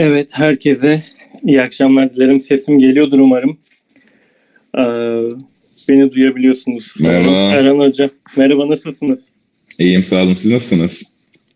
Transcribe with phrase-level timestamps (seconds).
[0.00, 1.02] Evet, herkese
[1.44, 2.40] iyi akşamlar dilerim.
[2.40, 3.58] Sesim geliyordur umarım.
[4.78, 4.82] Ee,
[5.88, 6.94] beni duyabiliyorsunuz.
[7.00, 7.50] Merhaba.
[7.52, 8.10] Erhan Hoca.
[8.36, 9.20] Merhaba, nasılsınız?
[9.78, 10.34] İyiyim sağ olun.
[10.34, 11.02] Siz nasılsınız?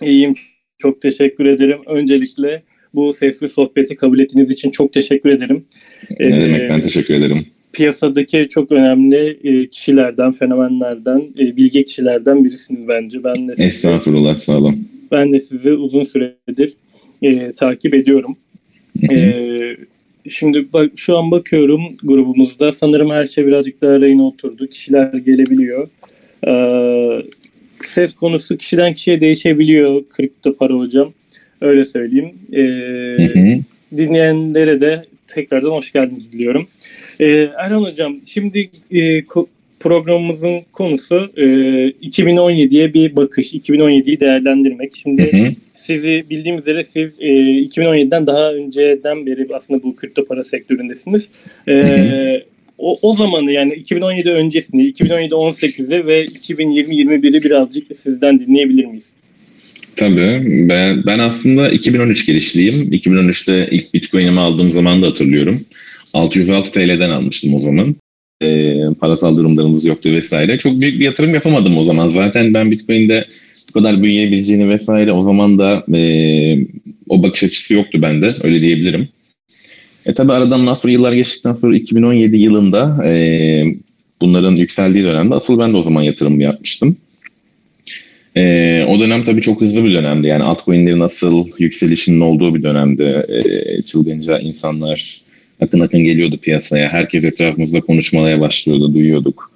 [0.03, 0.35] İyiyim,
[0.79, 1.79] çok teşekkür ederim.
[1.87, 2.63] Öncelikle
[2.95, 5.65] bu sesli sohbeti kabul ettiğiniz için çok teşekkür ederim.
[6.21, 7.47] Ne Ee, demek ben teşekkür ederim.
[7.73, 13.25] Piyasadaki çok önemli e, kişilerden, fenomenlerden, e, bilge kişilerden birisiniz bence.
[13.25, 14.89] Ben de sizi, Estağfurullah sağ olun.
[15.11, 16.73] ben de sizi uzun süredir
[17.23, 18.37] e, takip ediyorum.
[19.11, 19.77] Ee,
[20.31, 24.67] şimdi bak şu an bakıyorum grubumuzda sanırım her şey birazcık daha rayına oturdu.
[24.67, 25.89] Kişiler gelebiliyor.
[26.47, 27.23] Ee,
[27.85, 31.13] ses konusu kişiden kişiye değişebiliyor kripto para hocam.
[31.61, 32.33] Öyle söyleyeyim.
[32.53, 33.59] Hı hı.
[33.97, 36.67] dinleyenlere de tekrardan hoş geldiniz diliyorum.
[37.21, 39.25] Ee, Erhan hocam şimdi e,
[39.81, 44.97] programımızın konusu e, 2017'ye bir bakış, 2017'yi değerlendirmek.
[44.97, 45.51] Şimdi Hı hı.
[45.87, 51.29] Sizi bildiğim üzere siz e, 2017'den daha önceden beri aslında bu kripto para sektöründesiniz.
[51.69, 52.43] E,
[52.79, 59.09] o, o zamanı yani 2017 öncesini, 2017-18'i ve 2020-21'i birazcık sizden dinleyebilir miyiz?
[59.97, 60.41] Tabii.
[60.69, 62.93] Ben, ben aslında 2013 girişliyim.
[62.93, 65.61] 2013'te ilk Bitcoin'imi aldığım zaman da hatırlıyorum.
[66.15, 67.97] 606 TL'den almıştım o zaman.
[68.43, 70.59] Ee, parasal durumlarımız yoktu vesaire.
[70.59, 72.11] Çok büyük bir yatırım yapamadım o zaman.
[72.11, 73.25] Zaten ben Bitcoin'de
[73.75, 76.67] bu kadar büyüyebileceğini vesaire o zaman da e,
[77.09, 78.31] o bakış açısı yoktu bende.
[78.43, 79.09] Öyle diyebilirim.
[80.07, 83.65] E tabi aradan sonra yıllar geçtikten sonra 2017 yılında e,
[84.21, 86.97] bunların yükseldiği dönemde asıl ben de o zaman yatırım yapmıştım.
[88.37, 90.27] E, o dönem tabii çok hızlı bir dönemdi.
[90.27, 93.03] Yani altcoin'lerin asıl yükselişinin olduğu bir dönemdi.
[93.29, 95.23] E, çılgınca insanlar
[95.61, 96.89] akın akın geliyordu piyasaya.
[96.89, 99.52] Herkes etrafımızda konuşmaya başlıyordu, duyuyorduk.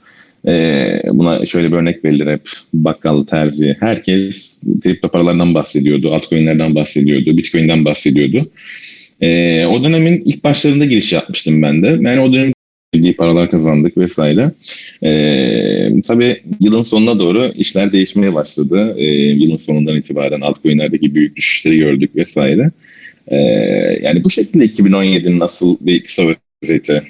[0.46, 2.40] E, buna şöyle bir örnek verilir hep.
[2.74, 3.76] Bakkal, terzi.
[3.80, 8.50] Herkes kripto paralardan bahsediyordu, altcoin'lerden bahsediyordu, bitcoin'den bahsediyordu.
[9.20, 11.86] E, o dönemin ilk başlarında giriş yapmıştım ben de.
[12.00, 12.52] Yani o dönem
[12.94, 14.50] ciddi paralar kazandık vesaire.
[15.02, 18.94] E, tabii yılın sonuna doğru işler değişmeye başladı.
[18.98, 22.70] E, yılın sonundan itibaren altcoin'lerdeki büyük düşüşleri gördük vesaire.
[23.28, 23.36] E,
[24.02, 26.22] yani bu şekilde 2017'nin nasıl bir kısa
[26.62, 27.02] özeti.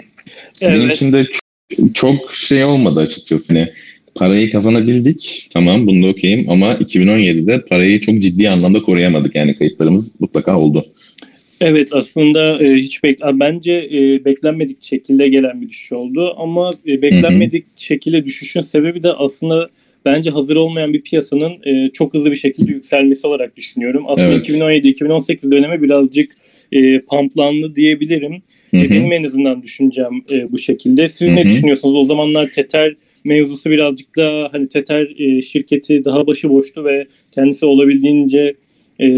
[0.62, 0.96] Benim Evet.
[0.96, 1.45] için de çok,
[1.94, 3.54] çok şey olmadı açıkçası.
[3.54, 3.68] Hani
[4.14, 9.34] parayı kazanabildik tamam bunda okeyim ama 2017'de parayı çok ciddi anlamda koruyamadık.
[9.34, 10.86] Yani kayıplarımız mutlaka oldu.
[11.60, 17.02] Evet aslında e, hiç bek bence e, beklenmedik şekilde gelen bir düşüş oldu ama e,
[17.02, 19.68] beklenmedik şekilde düşüşün sebebi de aslında
[20.04, 24.04] bence hazır olmayan bir piyasanın e, çok hızlı bir şekilde yükselmesi olarak düşünüyorum.
[24.08, 24.48] Aslında Evet.
[24.48, 26.36] 2017-2018 dönemi birazcık
[26.72, 28.42] e, pamplandı diyebilirim.
[28.70, 28.90] Hı E, hı.
[28.90, 31.08] benim en azından düşüncem e, bu şekilde.
[31.08, 31.52] Siz ne Hı hı.
[31.52, 31.96] düşünüyorsunuz?
[31.96, 32.94] O zamanlar Tether
[33.24, 38.54] mevzusu birazcık da hani Tether e, şirketi daha başıboştu ve kendisi olabildiğince
[39.00, 39.08] e,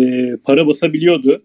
[0.45, 1.43] para basabiliyordu.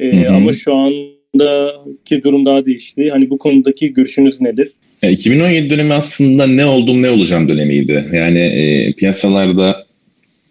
[0.00, 0.34] E, Hı hı.
[0.34, 3.10] Ama şu andaki durum daha değişti.
[3.10, 4.72] Hani bu konudaki görüşünüz nedir?
[5.02, 8.04] Ya 2017 dönemi aslında ne oldum ne olacağım dönemiydi.
[8.12, 9.85] Yani e, piyasalarda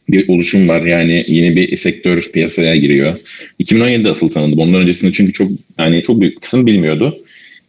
[0.09, 0.81] bir oluşum var.
[0.81, 3.19] Yani yeni bir sektör piyasaya giriyor.
[3.59, 4.59] 2017'de asıl tanındım.
[4.59, 7.17] Ondan öncesinde çünkü çok yani çok büyük kısım bilmiyordu.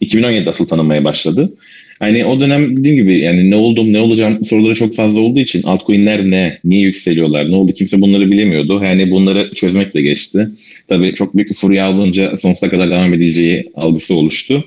[0.02, 1.52] 2017'de asıl tanınmaya başladı.
[2.00, 5.62] Yani o dönem dediğim gibi yani ne oldum ne olacağım soruları çok fazla olduğu için
[5.62, 6.58] altcoin'ler ne?
[6.64, 7.50] Niye yükseliyorlar?
[7.50, 7.72] Ne oldu?
[7.72, 8.80] Kimse bunları bilemiyordu.
[8.84, 10.48] Yani bunları çözmek de geçti.
[10.88, 14.64] Tabii çok büyük bir furya alınca sonsuza kadar devam edileceği algısı oluştu.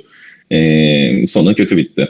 [0.51, 2.07] Ee, sonra kötü bitti.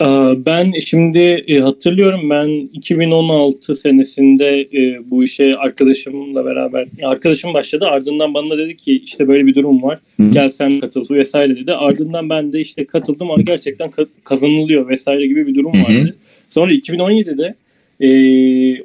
[0.00, 1.18] Aa, Ben şimdi
[1.48, 7.86] e, hatırlıyorum ben 2016 senesinde e, bu işe arkadaşımla beraber arkadaşım başladı.
[7.86, 9.98] Ardından bana dedi ki işte böyle bir durum var.
[10.32, 11.72] Gel sen katıl vesaire dedi.
[11.72, 16.16] Ardından ben de işte katıldım ama gerçekten ka- kazanılıyor vesaire gibi bir durum vardı.
[16.48, 17.54] Sonra 2017'de
[18.00, 18.08] e,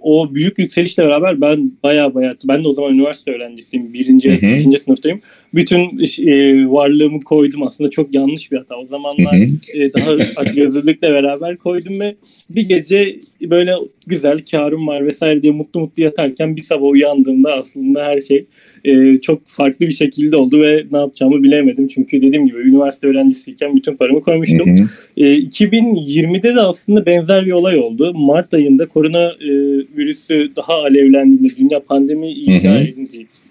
[0.01, 3.93] o büyük yükselişle beraber ben baya baya ben de o zaman üniversite öğrencisiyim.
[3.93, 4.55] Birinci Hı hı.
[4.55, 5.21] ikinci sınıftayım
[5.53, 5.79] bütün
[6.27, 9.35] e, varlığımı koydum aslında çok yanlış bir hata o zamanlar
[9.73, 12.15] e, daha açgözlülükle beraber koydum ve
[12.49, 13.73] bir gece böyle
[14.07, 18.45] güzel karım var vesaire diye mutlu mutlu yatarken bir sabah uyandığımda aslında her şey
[18.85, 21.87] e, çok farklı bir şekilde oldu ve ne yapacağımı bilemedim.
[21.87, 24.89] Çünkü dediğim gibi üniversite öğrencisiyken bütün paramı koymuştum.
[25.17, 28.13] E, 2020'de de aslında benzer bir olay oldu.
[28.13, 29.49] Mart ayında korona e,
[29.97, 32.83] virüsü daha alevlendiğinde, dünya pandemi ilan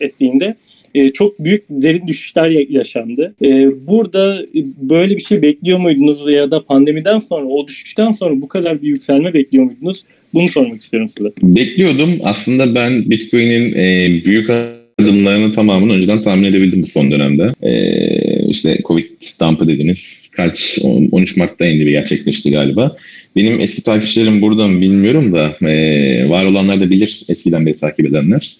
[0.00, 0.54] ettiğinde
[0.94, 3.34] e, çok büyük derin düşüşler ya- yaşandı.
[3.44, 4.42] E, burada
[4.80, 8.88] böyle bir şey bekliyor muydunuz ya da pandemiden sonra o düşüşten sonra bu kadar bir
[8.88, 10.02] yükselme bekliyor muydunuz?
[10.34, 11.30] Bunu sormak istiyorum size.
[11.42, 12.10] Bekliyordum.
[12.22, 14.50] Aslında ben Bitcoin'in e, büyük
[14.98, 17.52] adımlarını tamamını önceden tahmin edebildim bu son dönemde.
[17.62, 19.04] E, işte Covid
[19.40, 20.30] dump'ı dediniz.
[20.32, 20.78] Kaç?
[20.84, 22.96] on- 13 Mart'ta indi bir gerçekleşti galiba.
[23.36, 28.06] Benim eski takipçilerim burada mı bilmiyorum da e, var olanlar da bilir eskiden beri takip
[28.06, 28.56] edenler.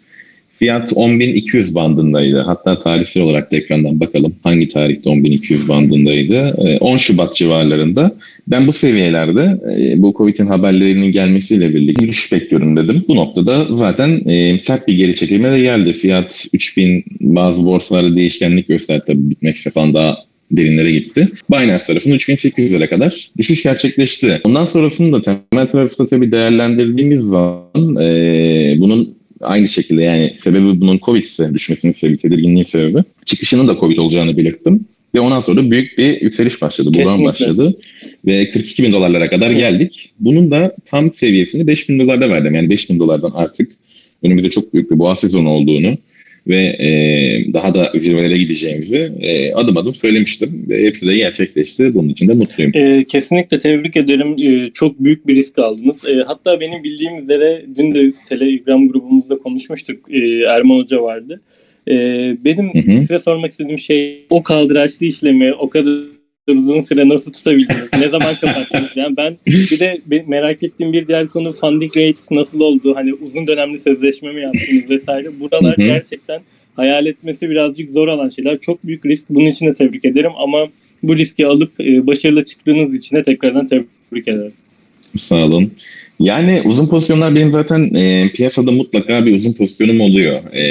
[0.59, 2.41] Fiyat 10.200 bandındaydı.
[2.41, 6.55] Hatta tarihsel olarak da ekrandan bakalım hangi tarihte 10.200 bandındaydı.
[6.81, 8.17] 10 ee, Şubat civarlarında.
[8.49, 13.05] Ben bu seviyelerde e, bu Covid'in haberlerinin gelmesiyle birlikte düşüş bekliyorum dedim.
[13.09, 15.93] Bu noktada zaten e, sert bir geri çekilme de geldi.
[15.93, 19.03] Fiyat 3000 bazı borsalarda değişkenlik gösterdi.
[19.07, 20.17] Tabii bitmekse falan daha
[20.51, 21.29] derinlere gitti.
[21.51, 24.41] Binance tarafında 3800'lere kadar düşüş gerçekleşti.
[24.45, 30.99] Ondan sonrasını da temel tarafta tabii değerlendirdiğimiz zaman e, bunun aynı şekilde yani sebebi bunun
[30.99, 33.05] Covid ise düşmesinin sebebi, tedirginliğin sebebi.
[33.25, 34.85] Çıkışının da Covid olacağını belirttim.
[35.15, 36.91] Ve ondan sonra büyük bir yükseliş başladı.
[36.95, 37.75] Buradan başladı.
[38.27, 40.11] Ve 42 bin dolarlara kadar geldik.
[40.21, 42.55] Bunun da tam seviyesini 5 bin dolarda verdim.
[42.55, 43.73] Yani 5 bin dolardan artık
[44.23, 45.97] önümüzde çok büyük bir boğa sezonu olduğunu
[46.49, 46.89] ve e,
[47.55, 50.65] daha da zirvelere gideceğimizi e, adım adım söylemiştim.
[50.69, 51.95] Ve hepsi de gerçekleşti.
[51.95, 52.73] Bunun için de mutluyum.
[52.75, 54.37] E, kesinlikle tebrik ederim.
[54.39, 56.05] E, çok büyük bir risk aldınız.
[56.05, 60.15] E, hatta benim bildiğim üzere dün de Telegram grubumuzda konuşmuştuk.
[60.15, 61.41] E, Erman Hoca vardı.
[61.89, 61.95] E,
[62.45, 63.01] benim hı hı.
[63.01, 65.95] size sormak istediğim şey o kaldıraçlı işlemi o kadar
[66.53, 67.89] uzun süre nasıl tutabildiniz?
[67.99, 68.91] ne zaman kapattınız?
[68.97, 72.95] Yani ben bir de merak ettiğim bir diğer konu funding rate nasıl oldu?
[72.95, 75.41] Hani uzun dönemli sözleşme mi yaptınız vesaire.
[75.41, 75.87] Buralar hı hı.
[75.87, 76.41] gerçekten
[76.77, 78.59] hayal etmesi birazcık zor olan şeyler.
[78.59, 79.25] Çok büyük risk.
[79.31, 80.67] Bunun için de tebrik ederim ama
[81.03, 84.53] bu riski alıp e, başarılı çıktığınız için de tekrardan tebrik ederim.
[85.19, 85.73] Sağ olun.
[86.21, 90.41] Yani uzun pozisyonlar benim zaten e, piyasada mutlaka bir uzun pozisyonum oluyor.
[90.53, 90.63] E,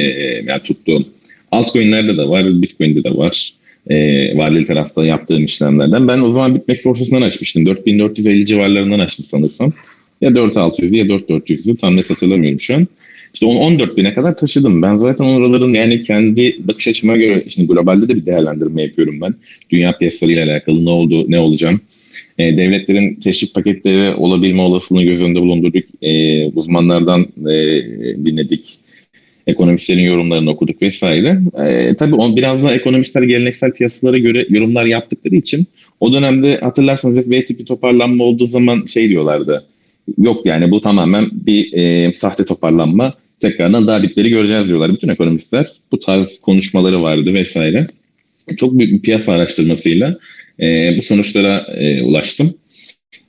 [0.46, 1.06] yani tuttuğum.
[1.52, 3.54] Altcoin'lerde de var, Bitcoin'de de var
[3.90, 6.08] e, vadeli tarafta yaptığım işlemlerden.
[6.08, 7.66] Ben o zaman Bitmex borsasından açmıştım.
[7.66, 9.74] 4450 civarlarından açtım sanırsam.
[10.22, 12.88] Ya 4600 ya 4400'dü tam net hatırlamıyorum şu an.
[13.34, 14.82] İşte onu 14 bine kadar taşıdım.
[14.82, 19.36] Ben zaten oraların yani kendi bakış açıma göre şimdi globalde de bir değerlendirme yapıyorum ben.
[19.70, 21.82] Dünya piyasalarıyla alakalı ne oldu, ne olacağım.
[22.38, 25.84] E, devletlerin teşvik paketleri olabilme olasılığını göz önünde bulundurduk.
[26.02, 27.56] E, uzmanlardan e,
[28.26, 28.77] dinledik
[29.48, 31.40] ekonomistlerin yorumlarını okuduk vesaire.
[31.68, 35.66] E, tabii on, biraz daha ekonomistler geleneksel piyasalara göre yorumlar yaptıkları için
[36.00, 39.66] o dönemde hatırlarsanız hep V tipi toparlanma olduğu zaman şey diyorlardı.
[40.18, 43.14] Yok yani bu tamamen bir e, sahte toparlanma.
[43.40, 45.72] Tekrardan daha dipleri göreceğiz diyorlar bütün ekonomistler.
[45.92, 47.88] Bu tarz konuşmaları vardı vesaire.
[48.58, 50.18] Çok büyük bir piyasa araştırmasıyla
[50.60, 52.54] e, bu sonuçlara e, ulaştım.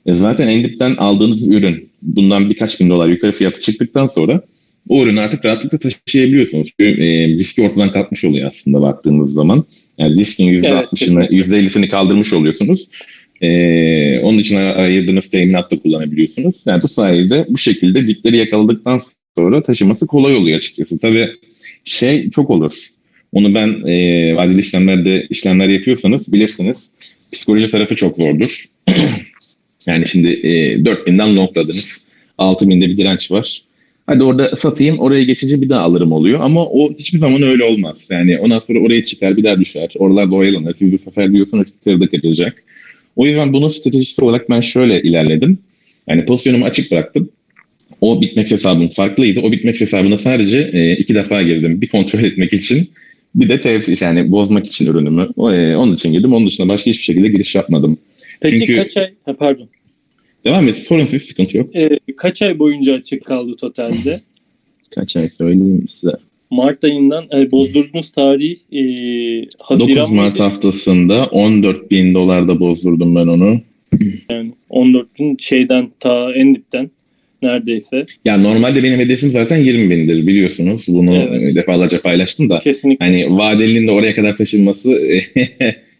[0.05, 4.41] E, zaten en dipten aldığınız ürün bundan birkaç bin dolar yukarı fiyatı çıktıktan sonra
[4.89, 6.67] o ürünü artık rahatlıkla taşıyabiliyorsunuz.
[6.67, 9.65] Çünkü e, riski ortadan kalkmış oluyor aslında baktığınız zaman.
[9.97, 12.87] Yani riskin %60'ını, evet, %50'sini kaldırmış oluyorsunuz.
[13.41, 16.55] E, onun için ayırdığınız teminat da kullanabiliyorsunuz.
[16.65, 19.01] Yani bu sayede bu şekilde dipleri yakaladıktan
[19.37, 20.99] sonra taşıması kolay oluyor açıkçası.
[20.99, 21.29] Tabii
[21.83, 22.73] şey çok olur.
[23.31, 26.89] Onu ben e, vadeli işlemlerde işlemler yapıyorsanız bilirsiniz.
[27.31, 28.65] Psikoloji tarafı çok zordur.
[29.85, 31.89] yani şimdi e, 4000'den longladınız.
[32.39, 33.61] 6000'de bir direnç var.
[34.09, 36.39] Hadi orada satayım oraya geçince bir daha alırım oluyor.
[36.41, 38.07] Ama o hiçbir zaman öyle olmaz.
[38.11, 39.93] Yani ondan sonra oraya çıkar bir daha düşer.
[39.97, 40.75] Oralar boyalanır.
[40.79, 42.63] Siz bu sefer diyorsunuz yukarıda kaçacak.
[43.15, 45.57] O yüzden bunun stratejisi olarak ben şöyle ilerledim.
[46.07, 47.29] Yani pozisyonumu açık bıraktım.
[48.01, 49.39] O bitmek hesabım farklıydı.
[49.39, 51.81] O bitmek hesabına sadece e, iki defa girdim.
[51.81, 52.89] Bir kontrol etmek için
[53.35, 55.29] bir de tevfik yani bozmak için ürünümü.
[55.37, 56.33] E, onun için girdim.
[56.33, 57.97] Onun dışında başka hiçbir şekilde giriş yapmadım.
[58.41, 59.09] Peki Çünkü, kaç ay?
[59.25, 59.69] Ha, pardon.
[60.45, 60.75] Devam et.
[60.75, 61.75] Sorun siz sıkıntı yok.
[61.75, 64.21] Ee, kaç ay boyunca açık kaldı totalde?
[64.95, 66.11] kaç ay söyleyeyim size.
[66.51, 68.81] Mart ayından yani bozdurduğunuz tarih e,
[69.59, 70.43] Haziran 9 Mart mıydı?
[70.43, 73.61] haftasında 14 bin dolarda bozdurdum ben onu.
[74.31, 76.89] Yani 14 bin şeyden ta en dipten
[77.41, 78.05] neredeyse.
[78.25, 80.85] Ya normalde benim hedefim zaten 20 bindir biliyorsunuz.
[80.87, 81.55] Bunu evet.
[81.55, 82.59] defalarca paylaştım da.
[82.59, 83.05] Kesinlikle.
[83.05, 84.89] Hani vadelinin de oraya kadar taşınması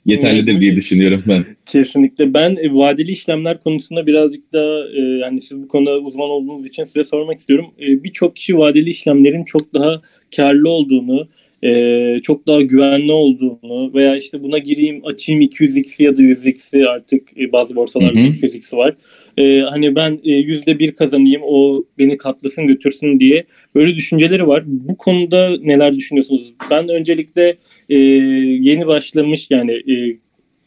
[0.05, 1.45] yeterlidir diye düşünüyorum ben.
[1.65, 2.33] Kesinlikle.
[2.33, 6.83] Ben e, vadeli işlemler konusunda birazcık da e, yani siz bu konuda uzman olduğunuz için
[6.85, 7.65] size sormak istiyorum.
[7.81, 10.01] E, Birçok kişi vadeli işlemlerin çok daha
[10.35, 11.27] karlı olduğunu,
[11.63, 17.37] e, çok daha güvenli olduğunu veya işte buna gireyim açayım 200x ya da 100x'i artık
[17.37, 18.95] e, bazı borsalarda 200x'i var.
[19.37, 23.43] E, hani ben e, %1 kazanayım o beni katlasın götürsün diye
[23.75, 24.63] böyle düşünceleri var.
[24.65, 26.53] Bu konuda neler düşünüyorsunuz?
[26.71, 27.57] Ben öncelikle
[27.89, 27.95] e,
[28.61, 30.17] yeni başlamış yani e,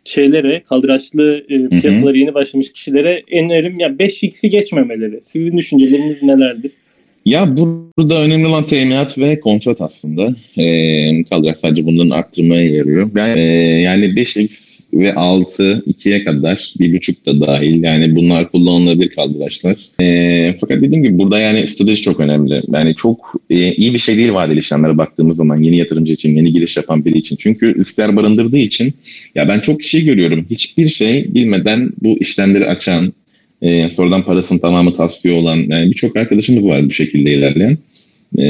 [0.05, 5.21] şeylere kaldıraçlı e, piyasalara yeni başlamış kişilere önerim ya yani 5x'i geçmemeleri.
[5.33, 6.71] Sizin düşünceleriniz nelerdir?
[7.25, 10.35] Ya burada önemli olan teminat ve kontrat aslında.
[10.57, 13.11] E, kaldıraç sadece bunların arttırmaya yarıyor.
[13.14, 13.41] Ben, e,
[13.81, 19.76] yani 5x ve 6 2'ye kadar 1.5 da dahil yani bunlar kullanılabilir kaldıraçlar.
[20.00, 22.62] E, fakat dediğim gibi burada yani strateji çok önemli.
[22.72, 26.52] Yani çok e, iyi bir şey değil vadeli işlemlere baktığımız zaman yeni yatırımcı için, yeni
[26.52, 27.37] giriş yapan biri için.
[27.37, 28.94] Çünkü riskler barındırdığı için
[29.34, 30.46] ya ben çok kişi görüyorum.
[30.50, 33.12] Hiçbir şey bilmeden bu işlemleri açan,
[33.62, 37.78] e, sonradan parasının tamamı tasfiye olan yani birçok arkadaşımız var bu şekilde ilerleyen.
[38.38, 38.44] E,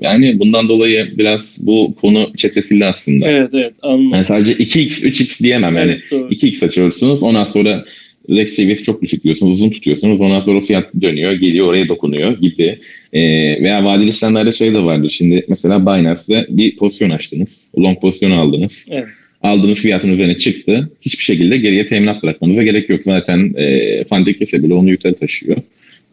[0.00, 3.28] yani bundan dolayı biraz bu konu çetrefilli aslında.
[3.28, 4.10] Evet evet anladım.
[4.12, 6.00] Yani sadece 2x 3x diyemem yani.
[6.12, 7.84] Evet, 2x açıyorsunuz ondan sonra
[8.30, 10.20] Rex seviyesi çok düşük diyorsunuz, uzun tutuyorsunuz.
[10.20, 12.78] Ondan sonra fiyat dönüyor, geliyor oraya dokunuyor gibi.
[13.12, 13.20] E,
[13.62, 15.10] veya vadeli işlemlerde şey de vardır.
[15.10, 17.70] Şimdi mesela Binance'de bir pozisyon açtınız.
[17.78, 18.88] Long pozisyon aldınız.
[18.90, 19.06] Evet.
[19.42, 20.90] Aldığınız fiyatın üzerine çıktı.
[21.02, 23.04] Hiçbir şekilde geriye teminat bırakmanıza gerek yok.
[23.04, 25.56] Zaten e, Fandik bile onu yukarı taşıyor.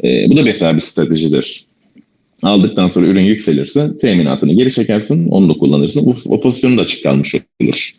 [0.04, 1.66] E, bu da mesela bir stratejidir.
[2.46, 6.06] Aldıktan sonra ürün yükselirse teminatını geri çekersin, onu da kullanırsın.
[6.06, 7.92] O, o pozisyonu da açık kalmış olur.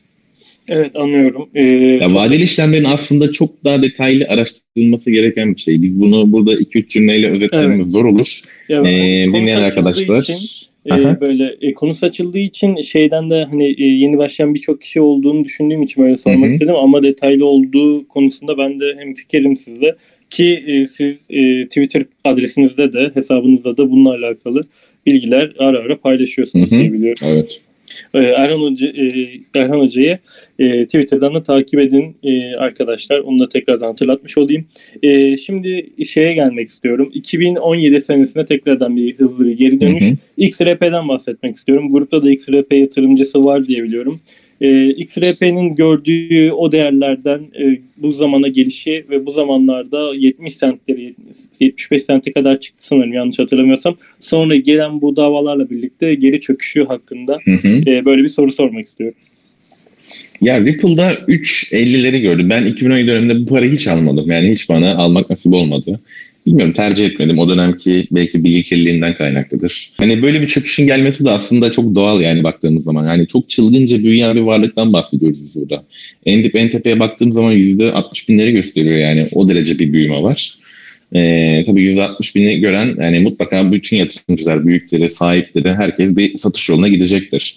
[0.68, 1.48] Evet anlıyorum.
[1.54, 1.62] Ee,
[2.00, 5.82] ya vadeli işlemlerin aslında çok daha detaylı araştırılması gereken bir şey.
[5.82, 7.92] Biz bunu burada 2-3 cümleyle özetlememiz evet.
[7.92, 8.40] zor olur.
[8.68, 10.22] Ya, ee, dinleyen arkadaşlar.
[10.22, 10.38] Için,
[10.86, 15.44] e, böyle e, konu saçıldığı için şeyden de hani e, yeni başlayan birçok kişi olduğunu
[15.44, 16.52] düşündüğüm için böyle sormak Hı-hı.
[16.52, 19.96] istedim ama detaylı olduğu konusunda ben de hem fikrim sizde
[20.36, 24.62] ki e, siz e, Twitter adresinizde de hesabınızda da bununla alakalı
[25.06, 26.80] bilgiler ara ara paylaşıyorsunuz Hı-hı.
[26.80, 27.22] diye biliyorum.
[27.24, 27.60] Evet.
[28.14, 30.18] E, Erhan Hoca e, Erhan Hoca'yı
[30.58, 33.18] e, Twitter'dan da takip edin e, arkadaşlar.
[33.18, 34.64] Onu da tekrardan hatırlatmış olayım.
[35.02, 37.10] E, şimdi şeye gelmek istiyorum.
[37.14, 40.04] 2017 senesine tekrardan bir hızlı bir geri dönüş.
[40.04, 40.16] Hı hı.
[40.36, 41.92] XRP'den bahsetmek istiyorum.
[41.92, 44.20] Grupta da XRP yatırımcısı var diye biliyorum.
[44.60, 51.14] E, XRP'nin gördüğü o değerlerden e, bu zamana gelişi ve bu zamanlarda 70 centleri
[51.60, 53.96] 75 sente kadar çıktı sanırım yanlış hatırlamıyorsam.
[54.20, 57.90] Sonra gelen bu davalarla birlikte geri çöküşü hakkında hı hı.
[57.90, 59.16] E, böyle bir soru sormak istiyorum.
[60.40, 62.50] Ya Ripple'da 3.50'leri gördüm.
[62.50, 64.30] Ben 2017 döneminde bu parayı hiç almadım.
[64.30, 66.00] Yani hiç bana almak nasip olmadı.
[66.46, 67.38] Bilmiyorum tercih etmedim.
[67.38, 69.90] O dönemki belki bilgi kirliliğinden kaynaklıdır.
[69.96, 73.06] Hani böyle bir çöküşün gelmesi de aslında çok doğal yani baktığımız zaman.
[73.06, 75.84] Yani çok çılgınca büyüyen bir varlıktan bahsediyoruz biz burada.
[76.26, 79.26] En dip en tepeye baktığım zaman %60 binleri gösteriyor yani.
[79.32, 80.54] O derece bir büyüme var.
[81.14, 86.88] Ee, tabii %60 bini gören yani mutlaka bütün yatırımcılar, büyükleri, sahipleri herkes bir satış yoluna
[86.88, 87.56] gidecektir.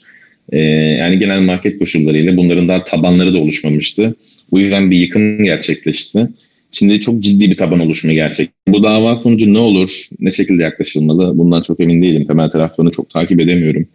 [0.52, 0.60] Ee,
[1.00, 4.16] yani genel market koşullarıyla bunların daha tabanları da oluşmamıştı.
[4.52, 6.28] Bu yüzden bir yıkım gerçekleşti.
[6.72, 8.50] Şimdi çok ciddi bir taban oluşumu gerçek.
[8.68, 12.26] Bu dava sonucu ne olur, ne şekilde yaklaşılmalı bundan çok emin değilim.
[12.26, 13.88] Temel taraflarını çok takip edemiyorum.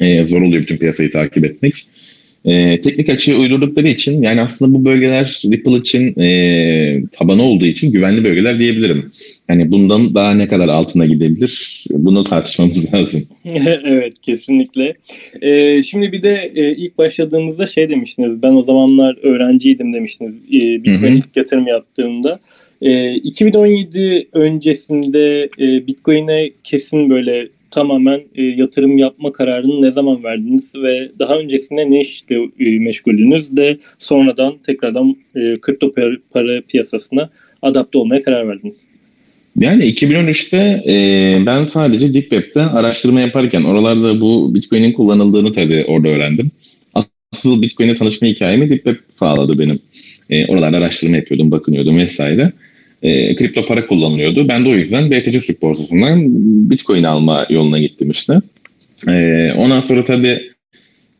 [0.00, 1.86] Ee, zor oluyor bütün piyasayı takip etmek
[2.46, 7.92] e, teknik açığı uydurdukları için yani aslında bu bölgeler Ripple için e, tabanı olduğu için
[7.92, 9.10] güvenli bölgeler diyebilirim.
[9.48, 13.22] Yani bundan daha ne kadar altına gidebilir bunu tartışmamız lazım.
[13.84, 14.94] evet kesinlikle.
[15.42, 20.84] Ee, şimdi bir de e, ilk başladığımızda şey demiştiniz ben o zamanlar öğrenciydim demiştiniz e,
[20.84, 22.38] Bitcoin ilk yatırım yaptığımda.
[22.82, 30.74] E, 2017 öncesinde e, Bitcoin'e kesin böyle tamamen e, yatırım yapma kararını ne zaman verdiniz
[30.74, 37.30] ve daha öncesinde ne işle e, meşguldünüz de sonradan tekrardan e, kripto para, para piyasasına
[37.62, 38.78] adapte olmaya karar verdiniz?
[39.58, 46.08] Yani 2013'te e, ben sadece Deep Web'de araştırma yaparken oralarda bu Bitcoin'in kullanıldığını tabii orada
[46.08, 46.50] öğrendim.
[47.32, 49.78] Asıl Bitcoin'e tanışma hikayemi Deep Web sağladı benim.
[50.30, 52.52] E, oralarda araştırma yapıyordum, bakınıyordum vesaire
[53.06, 54.48] e, kripto para kullanılıyordu.
[54.48, 56.20] Ben de o yüzden BTC Türk borsasından
[56.70, 58.34] Bitcoin alma yoluna gittim işte.
[59.08, 60.38] E, ondan sonra tabii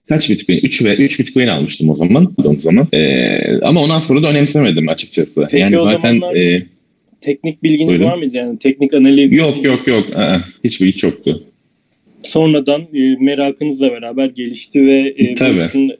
[0.08, 0.58] kaç Bitcoin?
[0.58, 2.34] 3 ve 3 Bitcoin almıştım o zaman.
[2.44, 2.88] O zaman.
[2.92, 5.48] E, ama ondan sonra da önemsemedim açıkçası.
[5.50, 6.62] Peki yani o zaten zamanlar e,
[7.20, 8.04] teknik bilginiz buyurun.
[8.04, 9.32] var mıydı yani teknik analiz?
[9.32, 10.06] Yok yok yok.
[10.16, 11.42] Aa, hiçbir hiç yoktu.
[12.22, 15.34] Sonradan e, merakınızla beraber gelişti ve e,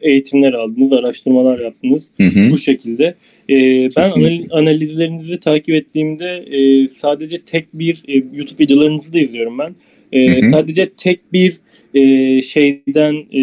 [0.01, 2.51] eğitimler aldınız, araştırmalar yaptınız hı hı.
[2.51, 3.15] bu şekilde.
[3.51, 3.55] E,
[3.97, 9.75] ben analizlerinizi takip ettiğimde e, sadece tek bir e, YouTube videolarınızı da izliyorum ben.
[10.13, 11.57] E, sadece tek bir
[11.95, 13.43] e, şeyden e,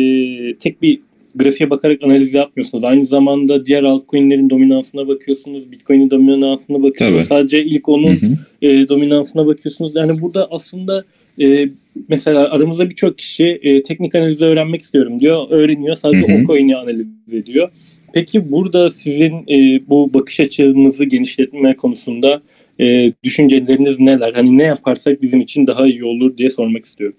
[0.53, 0.99] tek bir
[1.35, 2.83] grafiğe bakarak analiz yapmıyorsunuz.
[2.83, 5.71] Aynı zamanda diğer altcoin'lerin dominansına bakıyorsunuz.
[5.71, 7.27] Bitcoin'in dominansına bakıyorsunuz.
[7.27, 7.39] Tabii.
[7.39, 8.17] Sadece ilk onun
[8.61, 9.95] E, dominansına bakıyorsunuz.
[9.95, 11.03] Yani burada aslında
[11.41, 11.69] e,
[12.09, 15.47] mesela aramızda birçok kişi e, teknik analizi öğrenmek istiyorum diyor.
[15.49, 15.95] Öğreniyor.
[15.95, 16.43] Sadece hı hı.
[16.43, 17.69] o coin'i analiz ediyor.
[18.13, 22.41] Peki burada sizin e, bu bakış açınızı genişletme konusunda
[22.79, 24.33] e, düşünceleriniz neler?
[24.33, 27.15] Hani ne yaparsak bizim için daha iyi olur diye sormak istiyorum.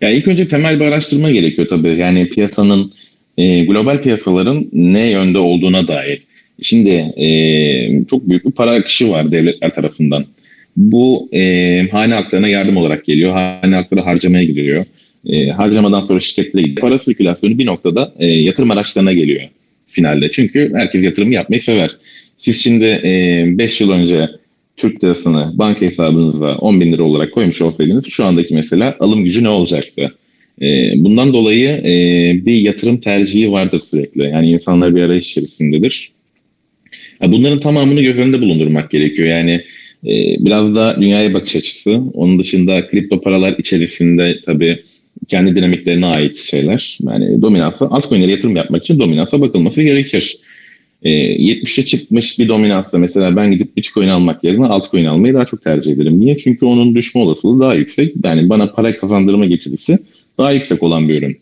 [0.00, 1.88] Ya ilk önce temel bir araştırma gerekiyor tabii.
[1.88, 2.92] Yani piyasanın
[3.38, 6.22] e, global piyasaların ne yönde olduğuna dair.
[6.62, 10.24] Şimdi e, çok büyük bir para akışı var devletler tarafından.
[10.76, 11.40] Bu e,
[11.90, 13.32] hane haklarına yardım olarak geliyor.
[13.32, 14.84] Hane hakları harcamaya gidiyor.
[15.26, 16.80] E, harcamadan sonra şirketlere gidiyor.
[16.80, 19.48] Para sirkülasyonu bir noktada e, yatırım araçlarına geliyor
[19.86, 20.30] finalde.
[20.30, 21.90] Çünkü herkes yatırım yapmayı sever.
[22.38, 22.84] Siz şimdi
[23.58, 24.28] 5 e, yıl önce
[24.76, 29.44] Türk lirasını banka hesabınıza 10 bin lira olarak koymuş olsaydınız şu andaki mesela alım gücü
[29.44, 30.14] ne olacaktı?
[30.62, 34.22] E, bundan dolayı e, bir yatırım tercihi vardır sürekli.
[34.22, 36.10] Yani insanlar bir arayış içerisindedir.
[37.22, 39.28] Bunların tamamını göz önünde bulundurmak gerekiyor.
[39.28, 39.60] Yani
[40.06, 42.00] E, biraz da dünyaya bakış açısı.
[42.14, 44.82] Onun dışında kripto paralar içerisinde tabii
[45.28, 46.98] kendi dinamiklerine ait şeyler.
[47.02, 50.36] Yani dominansa, altcoin'lere yatırım yapmak için dominansa bakılması gerekir.
[51.02, 55.62] E, 70'e çıkmış bir dominansa mesela ben gidip Bitcoin almak yerine altcoin almayı daha çok
[55.62, 56.20] tercih ederim.
[56.20, 56.36] Niye?
[56.36, 58.14] Çünkü onun düşme olasılığı daha yüksek.
[58.24, 59.98] Yani bana para kazandırma getirisi
[60.38, 61.38] daha yüksek olan bir ürün.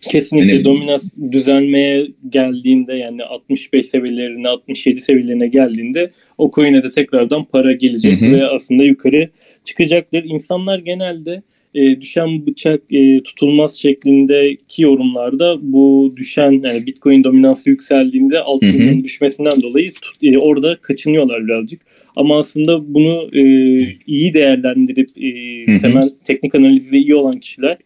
[0.00, 7.44] Kesinlikle yani, dominans düzelmeye geldiğinde yani 65 seviyelerine 67 seviyelerine geldiğinde o coin'e de tekrardan
[7.44, 8.32] para gelecek hı hı.
[8.32, 9.28] ve aslında yukarı
[9.64, 10.24] çıkacaktır.
[10.24, 11.42] İnsanlar genelde
[11.74, 19.62] e, düşen bıçak e, tutulmaz şeklindeki yorumlarda bu düşen yani Bitcoin dominansı yükseldiğinde altının düşmesinden
[19.62, 21.80] dolayı tut, e, orada kaçınıyorlar birazcık.
[22.16, 23.42] Ama aslında bunu e,
[24.06, 27.76] iyi değerlendirip e, temel teknik analizde iyi olan kişiler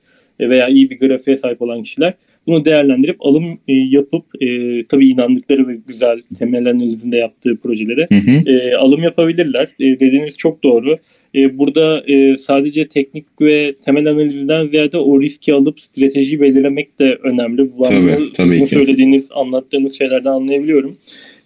[0.40, 2.14] e, veya iyi bir grafiğe sahip olan kişiler
[2.48, 4.46] bunu değerlendirip alım e, yapıp e,
[4.86, 8.50] tabii inandıkları ve güzel temel analizinde yaptığı projelere hı hı.
[8.50, 9.68] E, alım yapabilirler.
[9.80, 10.96] E, dediğiniz çok doğru.
[11.34, 17.18] E, burada e, sadece teknik ve temel analizden ziyade o riski alıp strateji belirlemek de
[17.22, 17.78] önemli.
[17.78, 18.66] Bu tabii, tabii ki.
[18.66, 20.96] söylediğiniz, anlattığınız şeylerden anlayabiliyorum.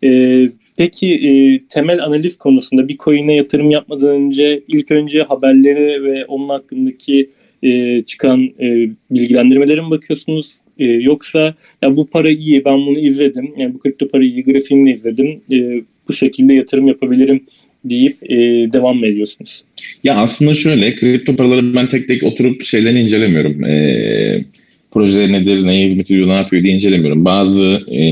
[0.05, 1.31] E, peki e,
[1.69, 7.31] temel analiz konusunda bir coin'e yatırım yapmadan önce ilk önce haberleri ve onun hakkındaki
[7.63, 10.53] e, çıkan e, bilgilendirmelere mi bakıyorsunuz?
[10.79, 13.55] E, yoksa ya bu para iyi ben bunu izledim.
[13.57, 15.41] Yani bu kripto para iyi grafiğini izledim.
[15.53, 17.41] E, bu şekilde yatırım yapabilirim
[17.85, 18.37] deyip e,
[18.73, 19.63] devam mı ediyorsunuz?
[20.05, 23.65] Ya aslında şöyle kripto paraları ben tek tek oturup şeylerini incelemiyorum.
[23.65, 24.45] E,
[24.91, 27.25] projeleri nedir, neye hizmet ediyor, ne yapıyor diye incelemiyorum.
[27.25, 28.03] Bazı e,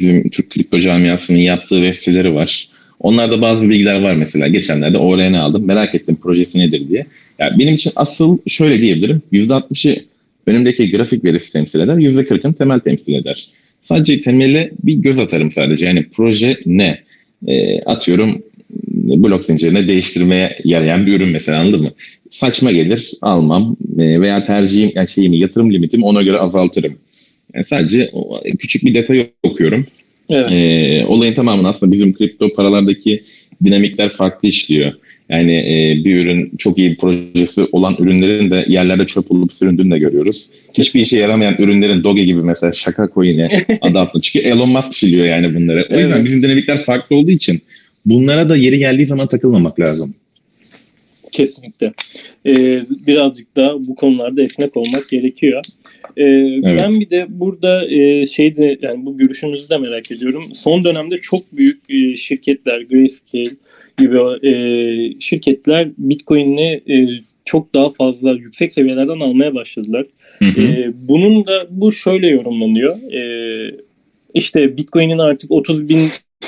[0.00, 2.68] bizim Türk kripto camiasının yaptığı web siteleri var.
[3.00, 4.48] Onlarda bazı bilgiler var mesela.
[4.48, 5.64] Geçenlerde ORN aldım.
[5.66, 7.06] Merak ettim projesi nedir diye.
[7.38, 9.22] Yani benim için asıl şöyle diyebilirim.
[9.32, 10.02] %60'ı
[10.46, 11.94] önümdeki grafik verisi temsil eder.
[11.94, 13.46] %40'ını temel temsil eder.
[13.82, 15.86] Sadece temele bir göz atarım sadece.
[15.86, 16.98] Yani proje ne?
[17.46, 18.42] E, atıyorum
[19.16, 21.90] blok zincirine değiştirmeye yarayan bir ürün mesela anladın mı?
[22.30, 26.98] Saçma gelir almam e, veya tercihim yani şeyimi yatırım limitimi ona göre azaltırım.
[27.54, 28.10] Yani sadece
[28.58, 29.86] küçük bir detay okuyorum.
[30.30, 30.52] Evet.
[30.52, 33.22] E, olayın tamamını aslında bizim kripto paralardaki
[33.64, 34.92] dinamikler farklı işliyor.
[35.28, 39.94] Yani e, bir ürün çok iyi bir projesi olan ürünlerin de yerlerde çöp olup süründüğünü
[39.94, 40.46] de görüyoruz.
[40.74, 43.48] Hiçbir işe yaramayan ürünlerin Doge gibi mesela şaka coin'i
[43.80, 44.22] adı altında.
[44.22, 45.86] Çünkü Elon Musk siliyor yani bunları.
[45.90, 46.24] O yüzden evet.
[46.24, 47.60] bizim dinamikler farklı olduğu için
[48.10, 50.14] bunlara da yeri geldiği zaman takılmamak lazım.
[51.32, 51.92] Kesinlikle.
[52.46, 55.62] Ee, birazcık da bu konularda esnek olmak gerekiyor.
[56.16, 56.80] Ee, evet.
[56.82, 60.42] Ben bir de burada e, şeyde yani bu görüşünüzü de merak ediyorum.
[60.54, 63.56] Son dönemde çok büyük e, şirketler, Grayscale
[63.98, 64.18] gibi
[64.48, 67.08] e, şirketler Bitcoin'i e,
[67.44, 70.06] çok daha fazla yüksek seviyelerden almaya başladılar.
[70.38, 70.60] Hı hı.
[70.60, 73.12] E, bunun da bu şöyle yorumlanıyor.
[73.12, 73.20] E,
[74.34, 76.00] işte Bitcoin'in artık 30 bin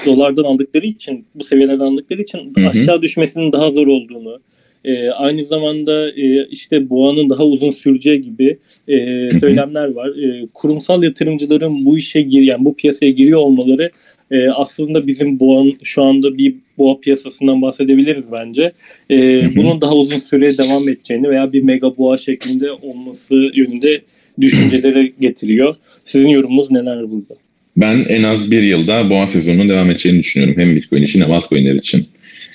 [0.06, 2.68] dolardan aldıkları için bu seviyelerden aldıkları için hı hı.
[2.68, 4.40] aşağı düşmesinin daha zor olduğunu
[4.84, 10.08] e, aynı zamanda e, işte boğanın daha uzun süreceği gibi e, söylemler var.
[10.08, 13.90] E, kurumsal yatırımcıların bu işe gir yani bu piyasaya giriyor olmaları
[14.30, 18.72] e, aslında bizim boğanın şu anda bir boğa piyasasından bahsedebiliriz bence.
[19.10, 19.16] E,
[19.56, 24.00] bunun daha uzun süre devam edeceğini veya bir mega boğa şeklinde olması yönünde
[24.40, 25.74] düşüncelere getiriyor.
[26.04, 27.34] Sizin yorumunuz neler burada?
[27.80, 30.62] Ben en az bir yılda boğa sezonunun devam edeceğini düşünüyorum.
[30.62, 32.06] Hem Bitcoin için hem altcoin'ler için.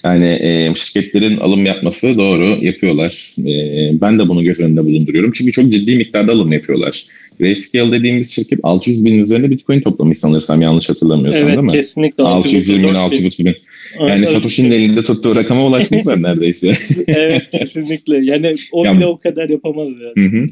[0.04, 3.34] Yani e, şirketlerin alım yapması doğru yapıyorlar.
[3.40, 5.32] E, ben de bunu göz önünde bulunduruyorum.
[5.32, 7.04] Çünkü çok ciddi miktarda alım yapıyorlar.
[7.40, 11.72] Grayscale dediğimiz şirket 600 bin üzerinde Bitcoin toplamış sanırsam yanlış hatırlamıyorsam evet, değil mi?
[11.74, 12.24] Evet kesinlikle.
[12.24, 13.56] 620 bin, 630 bin.
[14.00, 14.30] Yani evet.
[14.30, 16.78] Satoshi'nin elinde tuttuğu rakama ulaşmışlar neredeyse.
[17.08, 18.26] evet kesinlikle.
[18.26, 20.30] Yani o yani, bile o kadar yapamaz yani.
[20.30, 20.46] Hı hı.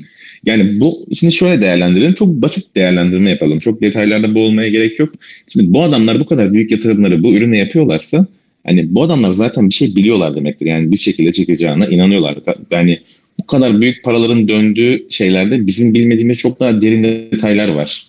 [0.46, 2.14] Yani bu şimdi şöyle değerlendirelim.
[2.14, 3.60] Çok basit değerlendirme yapalım.
[3.60, 5.14] Çok detaylarda boğulmaya gerek yok.
[5.48, 8.28] Şimdi bu adamlar bu kadar büyük yatırımları bu ürüne yapıyorlarsa
[8.66, 10.66] Hani bu adamlar zaten bir şey biliyorlar demektir.
[10.66, 12.36] Yani bir şekilde çıkacağına inanıyorlar.
[12.72, 13.00] Yani
[13.40, 18.04] bu kadar büyük paraların döndüğü şeylerde bizim bilmediğimiz çok daha derin detaylar var.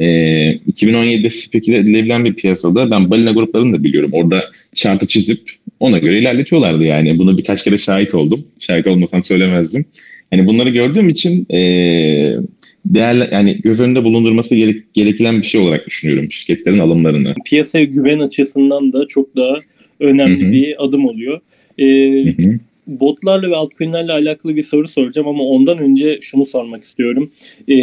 [0.00, 0.04] Ee,
[0.72, 4.10] 2017'de speküle edilebilen bir piyasada ben balina gruplarını da biliyorum.
[4.12, 5.40] Orada çarpı çizip
[5.80, 7.18] ona göre ilerletiyorlardı yani.
[7.18, 8.44] Buna birkaç kere şahit oldum.
[8.58, 9.84] Şahit olmasam söylemezdim.
[10.30, 11.60] Hani bunları gördüğüm için e,
[12.86, 17.34] değerli yani göz önünde bulundurması gerek, gerekilen bir şey olarak düşünüyorum şirketlerin alımlarını.
[17.44, 19.58] Piyasaya güven açısından da çok daha
[20.00, 20.52] önemli Hı-hı.
[20.52, 21.40] bir adım oluyor.
[21.80, 22.34] Ee,
[22.86, 27.30] botlarla ve altcoin'lerle alakalı bir soru soracağım ama ondan önce şunu sormak istiyorum.
[27.68, 27.76] Ee,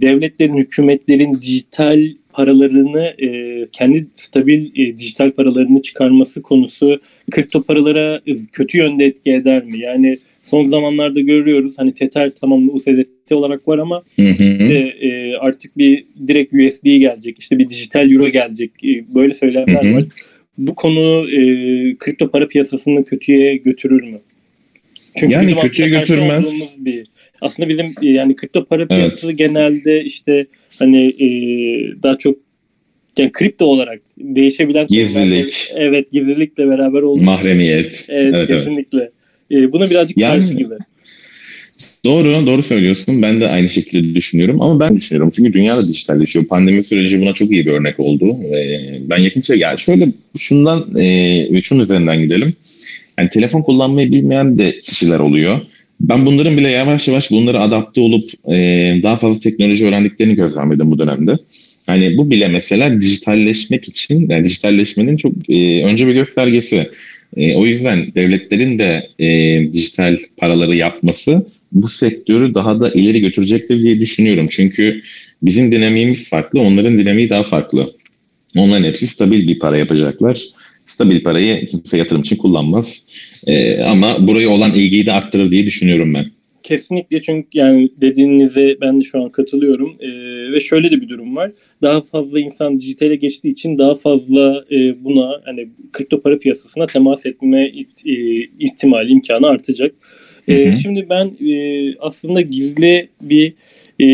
[0.00, 8.20] devletlerin, hükümetlerin dijital paralarını e, kendi stabil e, dijital paralarını çıkarması konusu kripto paralara
[8.52, 9.78] kötü yönde etki eder mi?
[9.78, 10.18] Yani
[10.50, 16.54] son zamanlarda görüyoruz hani Tether tamam USDT olarak var ama işte, e, artık bir direkt
[16.54, 20.04] USD gelecek işte bir dijital euro gelecek e, böyle söylemler var.
[20.58, 21.40] bu konu e,
[21.98, 24.18] kripto para piyasasını kötüye götürür mü?
[25.16, 26.54] Çünkü yani kötüye götürmez.
[26.78, 27.06] Bir,
[27.40, 29.38] aslında bizim e, yani kripto para piyasası evet.
[29.38, 30.46] genelde işte
[30.78, 31.28] hani e,
[32.02, 32.36] daha çok
[33.18, 35.72] yani kripto olarak değişebilen gizlilik.
[35.74, 37.24] Evet gizlilikle beraber olduğu.
[37.24, 38.06] Mahremiyet.
[38.10, 39.00] Evet, evet kesinlikle.
[39.00, 39.12] Evet.
[39.50, 40.74] E, buna birazcık yani, karşı gibi.
[42.04, 43.22] Doğru, doğru söylüyorsun.
[43.22, 46.44] Ben de aynı şekilde düşünüyorum ama ben düşünüyorum çünkü dünya da dijitalleşiyor.
[46.44, 48.36] Pandemi süreci buna çok iyi bir örnek oldu.
[48.54, 52.54] Ee, ben yakınca yani şöyle şundan e, şunun üzerinden gidelim.
[53.18, 55.60] Yani telefon kullanmayı bilmeyen de kişiler oluyor.
[56.00, 58.56] Ben bunların bile yavaş yavaş bunları adapte olup e,
[59.02, 61.36] daha fazla teknoloji öğrendiklerini gözlemledim bu dönemde.
[61.88, 66.90] Yani bu bile mesela dijitalleşmek için, yani dijitalleşmenin çok e, önce bir göstergesi.
[67.36, 69.28] E, o yüzden devletlerin de e,
[69.72, 74.48] dijital paraları yapması bu sektörü daha da ileri götürecektir diye düşünüyorum.
[74.50, 75.02] Çünkü
[75.42, 77.92] bizim dinamiğimiz farklı, onların dinamiği daha farklı.
[78.56, 80.42] Onların hepsi stabil bir para yapacaklar.
[80.86, 83.06] Stabil parayı kimse yatırım için kullanmaz.
[83.46, 86.30] Ee, ama buraya olan ilgiyi de arttırır diye düşünüyorum ben.
[86.66, 90.08] Kesinlikle çünkü yani dediğinize ben de şu an katılıyorum ee,
[90.52, 91.50] ve şöyle de bir durum var.
[91.82, 97.26] Daha fazla insan dijitale geçtiği için daha fazla e, buna hani kripto para piyasasına temas
[97.26, 98.12] etme it, e,
[98.58, 99.94] ihtimali imkanı artacak.
[100.48, 103.52] E, şimdi ben e, aslında gizli bir
[104.00, 104.08] e,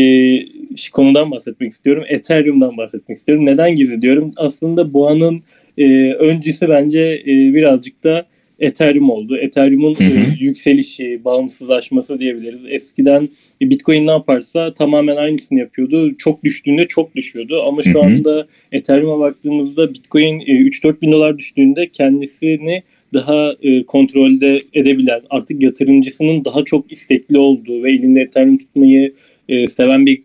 [0.91, 2.03] konudan bahsetmek istiyorum.
[2.07, 3.45] Ethereum'dan bahsetmek istiyorum.
[3.45, 4.31] Neden gizli diyorum?
[4.37, 5.43] Aslında boğanın
[5.77, 8.25] e, öncüsü bence e, birazcık da
[8.59, 9.37] Ethereum oldu.
[9.37, 9.95] Ethereum'un.
[9.99, 12.61] E, yükselişi, bağımsızlaşması diyebiliriz.
[12.67, 13.29] Eskiden
[13.61, 16.17] Bitcoin ne yaparsa tamamen aynısını yapıyordu.
[16.17, 17.63] Çok düştüğünde çok düşüyordu.
[17.67, 24.63] Ama şu anda Ethereum'a baktığımızda Bitcoin e, 3-4 bin dolar düştüğünde kendisini daha e, kontrolde
[24.73, 29.13] edebilen, artık yatırımcısının daha çok istekli olduğu ve elinde Ethereum tutmayı
[29.49, 30.21] e, seven bir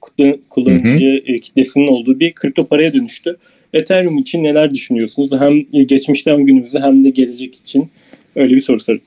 [0.51, 1.23] kullanıcı hı hı.
[1.27, 3.37] E, kitlesinin olduğu bir kripto paraya dönüştü.
[3.73, 5.31] Ethereum için neler düşünüyorsunuz?
[5.41, 7.89] Hem geçmişten günümüzde hem de gelecek için
[8.39, 9.03] öyle bir soru sorayım.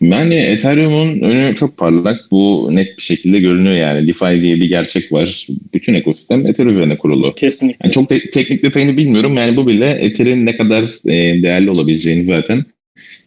[0.00, 2.20] Yani Ethereum'un önü çok parlak.
[2.30, 4.08] Bu net bir şekilde görünüyor yani.
[4.08, 5.46] DeFi diye bir gerçek var.
[5.74, 7.34] Bütün ekosistem Ether üzerine kurulu.
[7.34, 7.78] Kesinlikle.
[7.84, 9.36] Yani çok te- teknik detayını bilmiyorum.
[9.36, 12.64] Yani bu bile Ether'in ne kadar e, değerli olabileceğini zaten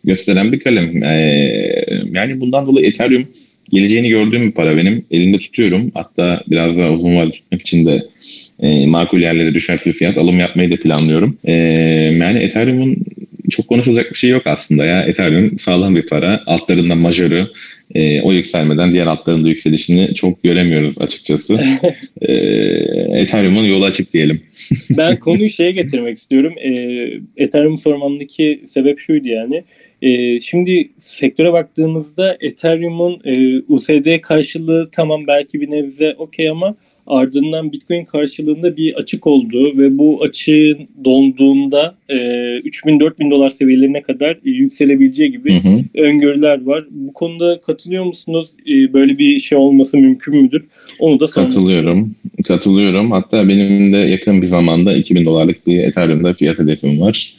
[0.04, 1.04] gösteren bir kalem.
[1.04, 3.28] Ee, yani bundan dolayı Ethereum
[3.70, 5.06] geleceğini gördüğüm bir para benim.
[5.12, 5.92] Elimde tutuyorum.
[5.94, 8.04] Hatta biraz daha uzun vadeli tutmak için de
[8.60, 11.38] e, makul yerlere düşerse fiyat alım yapmayı da planlıyorum.
[11.46, 11.54] E,
[12.20, 12.98] yani Ethereum'un
[13.50, 15.04] çok konuşulacak bir şey yok aslında ya.
[15.04, 16.44] Ethereum sağlam bir para.
[16.46, 17.48] Altlarında majörü.
[17.96, 21.54] E, o yükselmeden diğer altlarında yükselişini çok göremiyoruz açıkçası.
[22.22, 22.34] e,
[23.22, 24.42] Ethereum'un yolu açık diyelim.
[24.90, 26.54] ben konuyu şeye getirmek istiyorum.
[26.58, 26.72] E,
[27.38, 29.64] Ethereum sormamdaki sebep şuydu yani.
[30.02, 36.76] E, şimdi sektöre baktığımızda Ethereum'un e, USD karşılığı tamam belki bir nebze okey ama
[37.08, 44.38] ardından Bitcoin karşılığında bir açık oldu ve bu açığın donduğunda e, 3000-4000 dolar seviyelerine kadar
[44.44, 46.04] yükselebileceği gibi hı hı.
[46.04, 46.84] öngörüler var.
[46.92, 48.50] Bu konuda katılıyor musunuz?
[48.70, 50.66] E, böyle bir şey olması mümkün müdür?
[51.00, 52.16] Onu da Katılıyorum.
[52.48, 53.12] Katılıyorum.
[53.12, 57.34] Hatta benim de yakın bir zamanda 2000 dolarlık bir Ethereum'da fiyat hedefim var.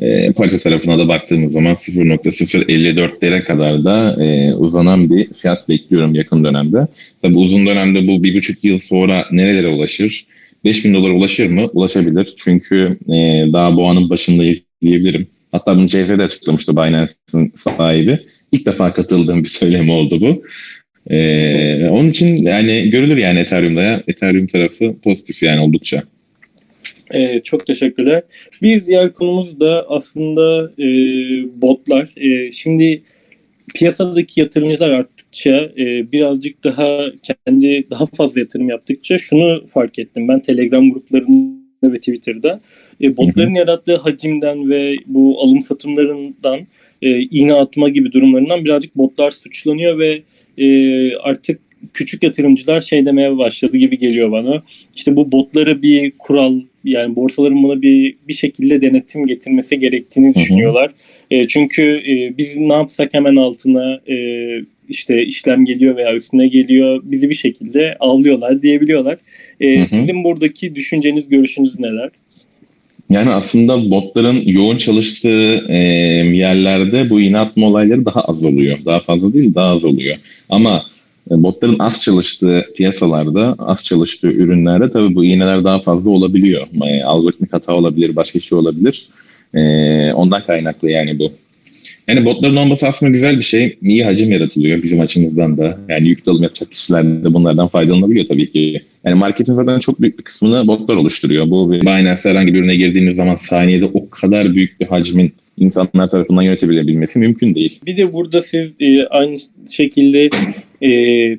[0.00, 6.44] E, parça tarafına da baktığımız zaman 0.054'lere kadar da e, uzanan bir fiyat bekliyorum yakın
[6.44, 6.86] dönemde.
[7.22, 10.26] Tabi uzun dönemde bu bir buçuk yıl sonra nerelere ulaşır?
[10.64, 11.66] 5000 dolara ulaşır mı?
[11.72, 12.34] Ulaşabilir.
[12.38, 13.14] Çünkü e,
[13.52, 15.26] daha boğanın başındayız diyebilirim.
[15.52, 18.18] Hatta bunu CZ'de açıklamıştı Binance'ın sahibi.
[18.52, 20.42] İlk defa katıldığım bir söylemi oldu bu.
[21.10, 24.02] Ee, onun için yani görülür yani Ethereum'da ya.
[24.08, 26.02] Ethereum tarafı pozitif yani oldukça.
[27.10, 28.22] Evet, çok teşekkürler.
[28.62, 30.86] Bir diğer konumuz da aslında e,
[31.62, 32.10] botlar.
[32.16, 33.02] E, şimdi
[33.74, 40.28] piyasadaki yatırımcılar arttıkça e, birazcık daha kendi daha fazla yatırım yaptıkça şunu fark ettim.
[40.28, 42.60] Ben Telegram gruplarında ve Twitter'da
[43.02, 46.60] e, botların yarattığı hacimden ve bu alım satımlarından
[47.02, 50.22] e, iğne atma gibi durumlarından birazcık botlar suçlanıyor ve
[50.58, 51.60] e, artık
[51.94, 54.62] küçük yatırımcılar şey demeye başladı gibi geliyor bana.
[54.96, 60.90] İşte bu botlara bir kural yani borsaların buna bir bir şekilde denetim getirmesi gerektiğini düşünüyorlar.
[61.30, 64.16] E, çünkü e, biz ne yapsak hemen altına e,
[64.88, 69.18] işte işlem geliyor veya üstüne geliyor bizi bir şekilde avlıyorlar diyebiliyorlar.
[69.60, 69.86] E, hı hı.
[69.86, 72.10] Sizin buradaki düşünceniz, görüşünüz neler?
[73.10, 75.76] Yani aslında botların yoğun çalıştığı e,
[76.36, 78.78] yerlerde bu inatma olayları daha az oluyor.
[78.84, 80.16] Daha fazla değil daha az oluyor.
[80.48, 80.84] Ama
[81.30, 86.66] botların az çalıştığı piyasalarda, az çalıştığı ürünlerde tabii bu iğneler daha fazla olabiliyor.
[86.82, 89.08] E, algoritmik hata olabilir, başka şey olabilir.
[89.54, 89.62] E,
[90.12, 91.32] ondan kaynaklı yani bu.
[92.08, 93.76] Yani botların olması aslında güzel bir şey.
[93.82, 95.78] İyi hacim yaratılıyor bizim açımızdan da.
[95.88, 98.80] Yani yük alım yapacak kişiler de bunlardan faydalanabiliyor tabii ki.
[99.04, 101.50] Yani marketin zaten çok büyük bir kısmını botlar oluşturuyor.
[101.50, 106.42] Bu Binance herhangi bir ürüne girdiğiniz zaman saniyede o kadar büyük bir hacmin insanlar tarafından
[106.42, 107.80] yönetebilebilmesi mümkün değil.
[107.86, 109.38] Bir de burada siz e, aynı
[109.70, 110.30] şekilde
[110.82, 110.88] e,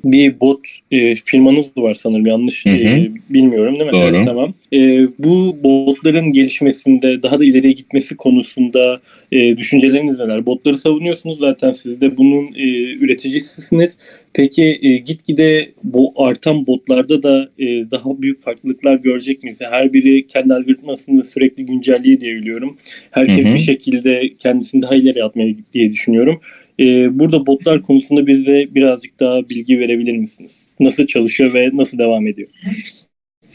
[0.04, 2.74] bir bot e, firmanız var sanırım yanlış Hı hı.
[2.74, 3.92] e, bilmiyorum değil mi?
[3.92, 4.16] Doğru.
[4.16, 4.54] Evet, tamam.
[4.72, 9.00] E, bu botların gelişmesinde daha da ileriye gitmesi konusunda
[9.32, 10.46] e, düşünceleriniz neler?
[10.46, 13.96] Botları savunuyorsunuz zaten siz de bunun e, üreticisisiniz.
[14.34, 19.58] Peki e, gitgide bu artan botlarda da e, daha büyük farklılıklar görecek miyiz?
[19.60, 22.76] Her biri kendi algoritmasını sürekli güncelliyor diye biliyorum.
[23.10, 23.54] Herkes Hı hı.
[23.54, 26.40] bir şekilde kendisini daha ileri atmaya diye düşünüyorum.
[26.80, 30.62] Ee, burada botlar konusunda bize birazcık daha bilgi verebilir misiniz?
[30.80, 32.48] Nasıl çalışıyor ve nasıl devam ediyor?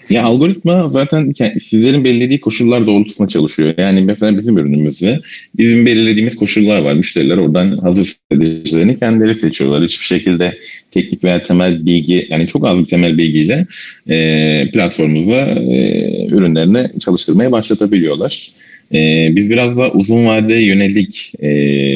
[0.09, 3.73] Ya algoritma zaten sizlerin belirlediği koşullar doğrultusunda çalışıyor.
[3.77, 5.19] Yani mesela bizim ürünümüzde
[5.57, 6.93] bizim belirlediğimiz koşullar var.
[6.93, 9.83] Müşteriler oradan hazır stratejilerini kendileri seçiyorlar.
[9.83, 10.57] Hiçbir şekilde
[10.91, 13.65] teknik veya temel bilgi yani çok az bir temel bilgiyle
[14.09, 18.51] e, platformumuzda e, ürünlerini çalıştırmaya başlatabiliyorlar.
[18.93, 21.49] E, biz biraz daha uzun vadeye yönelik e,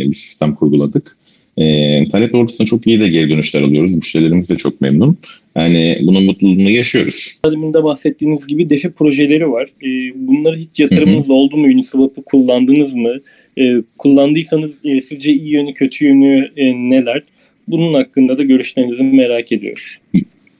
[0.09, 1.17] bir sistem kurguladık.
[1.57, 3.95] E, talep doğrultusunda çok iyi de geri dönüşler alıyoruz.
[3.95, 5.17] Müşterilerimiz de çok memnun.
[5.55, 7.39] Yani bunun mutluluğunu yaşıyoruz.
[7.45, 9.69] Demin de bahsettiğiniz gibi defi projeleri var.
[9.83, 11.65] Ee, bunları hiç yatırımınız oldu mu?
[11.65, 13.15] Uniswap'ı kullandınız mı?
[13.57, 17.23] Ee, kullandıysanız e, sizce iyi yönü kötü yönü e, neler?
[17.67, 19.83] Bunun hakkında da görüşlerinizi merak ediyorum.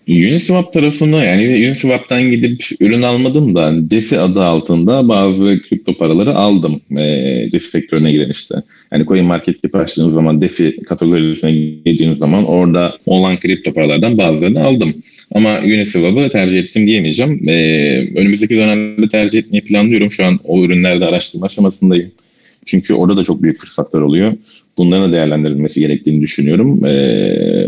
[0.07, 6.81] Uniswap tarafına yani Uniswap'tan gidip ürün almadım da DeFi adı altında bazı kripto paraları aldım.
[6.91, 7.03] E,
[7.51, 8.55] DeFi sektörüne giren işte.
[8.91, 14.63] Yani Coin Market Cap açtığınız zaman DeFi kategorisine girdiğiniz zaman orada olan kripto paralardan bazılarını
[14.63, 14.93] aldım.
[15.35, 17.49] Ama Uniswap'ı tercih ettim diyemeyeceğim.
[17.49, 17.53] E,
[18.15, 20.11] önümüzdeki dönemde tercih etmeyi planlıyorum.
[20.11, 22.11] Şu an o ürünlerde araştırma aşamasındayım.
[22.65, 24.33] Çünkü orada da çok büyük fırsatlar oluyor.
[24.77, 26.86] Bunların da değerlendirilmesi gerektiğini düşünüyorum.
[26.86, 27.67] Ee,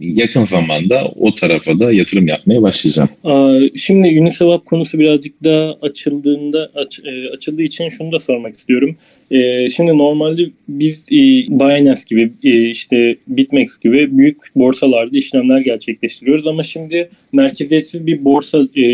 [0.00, 3.08] yakın zamanda o tarafa da yatırım yapmaya başlayacağım.
[3.76, 8.96] Şimdi Uniswap konusu birazcık daha açıldığında aç, e, açıldığı için şunu da sormak istiyorum.
[9.30, 11.18] E, şimdi normalde biz e,
[11.48, 18.58] Binance gibi e, işte Bitmex gibi büyük borsalarda işlemler gerçekleştiriyoruz ama şimdi merkeziyetsiz bir borsa
[18.76, 18.86] e,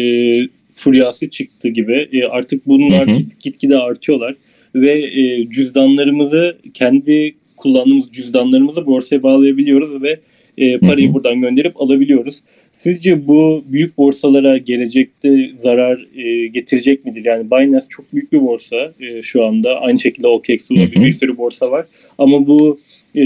[0.74, 2.08] furyası çıktı gibi.
[2.12, 3.08] E, artık bunlar
[3.40, 4.34] gitgide artıyorlar
[4.74, 10.20] ve e, cüzdanlarımızı kendi kullandığımız cüzdanlarımızı borsaya bağlayabiliyoruz ve
[10.58, 11.14] e, parayı Hı hı.
[11.14, 12.40] buradan gönderip alabiliyoruz.
[12.72, 17.24] Sizce bu büyük borsalara gelecekte zarar e, getirecek midir?
[17.24, 19.80] Yani Binance çok büyük bir borsa e, şu anda.
[19.80, 20.74] Aynı şekilde OKEX hı.
[20.74, 21.86] bir sürü borsa var.
[22.18, 22.78] Ama bu
[23.16, 23.24] e,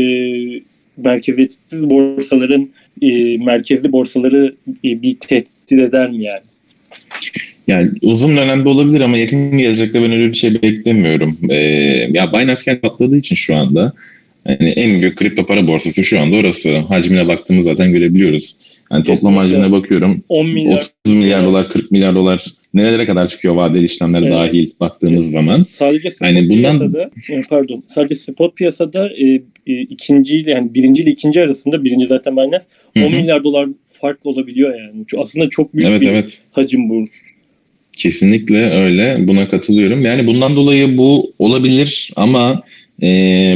[0.96, 2.68] merkeziyetsiz borsaların
[3.02, 4.54] e, merkezli borsaları
[4.84, 6.40] e, bir tehdit eder mi yani?
[7.66, 11.38] Yani uzun dönemde olabilir ama yakın gelecekte ben öyle bir şey beklemiyorum.
[11.50, 11.56] Ee,
[12.12, 13.92] ya Binance kendi patladığı için şu anda
[14.48, 16.78] yani en büyük kripto para borsası şu anda orası.
[16.78, 18.56] Hacmine baktığımız zaten görebiliyoruz.
[18.92, 23.54] Yani toplam hacmine bakıyorum 10 milyar 30 milyar dolar, 40 milyar dolar nerelere kadar çıkıyor
[23.54, 24.32] vadeli işlemler Evet.
[24.32, 25.66] dahil baktığınız zaman.
[25.78, 29.24] Sadece spot Yani bundan- piyasada, e, pardon, sadece spot piyasada e,
[29.66, 32.64] e, ikinci yani birinci ile ikinci arasında birinci zaten Binance
[32.98, 33.16] Hı 10 hı.
[33.16, 33.68] milyar dolar
[34.00, 35.04] fark olabiliyor yani.
[35.18, 36.42] Aslında çok büyük Evet bir evet.
[36.50, 37.08] hacim bu.
[37.96, 39.16] Kesinlikle öyle.
[39.20, 40.04] Buna katılıyorum.
[40.04, 42.62] Yani bundan dolayı bu olabilir ama
[43.02, 43.06] e,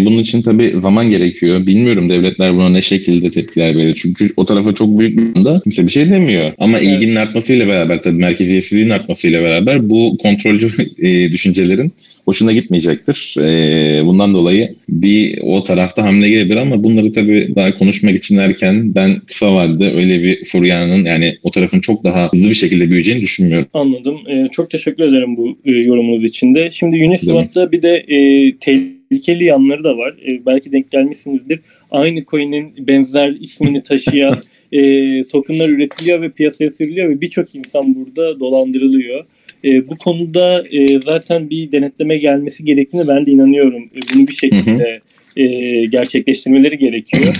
[0.04, 1.66] bunun için tabii zaman gerekiyor.
[1.66, 3.98] Bilmiyorum devletler buna ne şekilde tepkiler verir.
[4.02, 6.52] Çünkü o tarafa çok büyük bir anda kimse bir şey demiyor.
[6.58, 6.88] Ama Evet.
[6.88, 11.92] ilginin artmasıyla beraber tabii merkeziyetsizliğin artmasıyla beraber bu kontrolcü e, düşüncelerin
[12.30, 13.34] hoşuna gitmeyecektir.
[13.38, 18.94] E, bundan dolayı bir o tarafta hamle gelebilir ama bunları tabii daha konuşmak için erken
[18.94, 23.22] ben kısa vadede öyle bir furyanın yani o tarafın çok daha hızlı bir şekilde büyüyeceğini
[23.22, 23.68] düşünmüyorum.
[23.74, 24.18] Anladım.
[24.28, 26.70] E, çok teşekkür ederim bu e, yorumunuz için de.
[26.72, 28.18] Şimdi Uniswap'ta bir de e,
[28.56, 30.14] tehlikeli yanları da var.
[30.28, 31.60] E, belki denk gelmişsinizdir.
[31.90, 34.36] Aynı coin'in benzer ismini taşıyan
[34.72, 34.80] e,
[35.24, 39.24] tokenlar üretiliyor ve piyasaya sürülüyor ve birçok insan burada dolandırılıyor.
[39.64, 43.82] E, bu konuda e, zaten bir denetleme gelmesi gerektiğini ben de inanıyorum.
[43.82, 45.00] E, bunu bir şekilde
[45.36, 45.46] e,
[45.86, 47.34] gerçekleştirmeleri gerekiyor.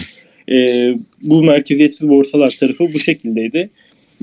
[0.51, 0.89] E,
[1.23, 3.71] bu merkeziyetsiz borsalar tarafı bu şekildeydi.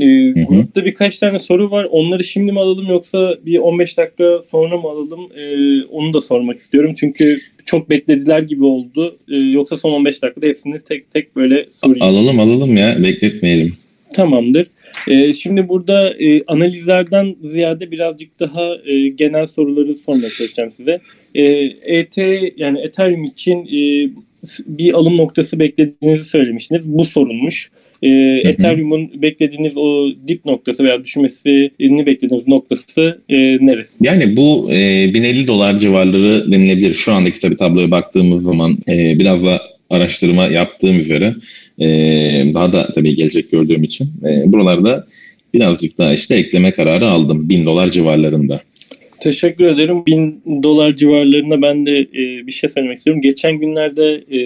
[0.02, 0.44] E, hı.
[0.44, 1.88] grupta birkaç tane soru var.
[1.92, 5.20] Onları şimdi mi alalım yoksa bir 15 dakika sonra mı alalım?
[5.36, 6.94] E, onu da sormak istiyorum.
[7.00, 9.18] Çünkü çok beklediler gibi oldu.
[9.32, 12.02] E, yoksa son 15 dakikada hepsini tek tek böyle sorayım.
[12.02, 13.74] Alalım alalım ya bekletmeyelim.
[14.14, 14.68] Tamamdır.
[15.08, 21.00] Ee, şimdi burada e, analizlerden ziyade birazcık daha e, genel soruları sormaya çalışacağım size.
[21.36, 21.44] E,
[21.82, 22.18] ET
[22.58, 24.10] yani Ethereum için e,
[24.68, 26.88] bir alım noktası beklediğinizi söylemiştiniz.
[26.88, 27.72] Bu sorulmuş.
[28.04, 28.10] E,
[28.44, 33.94] Ethereum'un beklediğiniz o dip noktası veya düşmesini beklediğiniz noktası e, neresi?
[34.02, 36.94] Yani bu e, 1050 dolar civarları denilebilir.
[36.94, 41.36] Şu andaki tabii tabloya baktığımız zaman e, biraz da araştırma yaptığım üzere
[41.80, 41.88] e,
[42.54, 45.08] daha da tabii gelecek gördüğüm için e, buralarda
[45.54, 47.50] birazcık daha işte ekleme kararı aldım.
[47.50, 48.62] 1000 dolar civarlarında.
[49.20, 50.06] Teşekkür ederim.
[50.06, 53.22] 1000 dolar civarlarında ben de e, bir şey söylemek istiyorum.
[53.22, 54.40] Geçen günlerde e,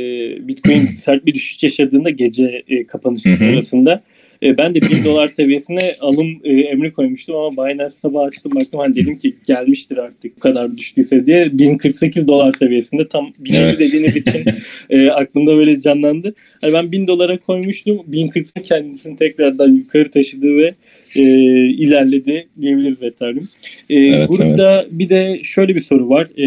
[0.48, 4.04] Bitcoin sert bir düşüş yaşadığında gece e, kapanışı sırasında
[4.44, 8.80] e, ben de 1000 dolar seviyesine alım e, emri koymuştum ama Binance sabah açtım baktım
[8.80, 13.80] hani dedim ki gelmiştir artık bu kadar düştüyse diye 1048 dolar seviyesinde tam 1050 evet.
[13.80, 14.46] dediğiniz için
[14.90, 16.34] e, aklımda böyle canlandı.
[16.62, 18.02] Hani ben 1000 dolara koymuştum.
[18.08, 20.74] 1048 kendisini tekrardan yukarı taşıdı ve
[21.16, 21.24] e,
[21.70, 23.50] ilerledi diyebiliriz Ethereum.
[23.90, 24.88] E, evet, burada evet.
[24.92, 26.28] bir de şöyle bir soru var.
[26.38, 26.44] E,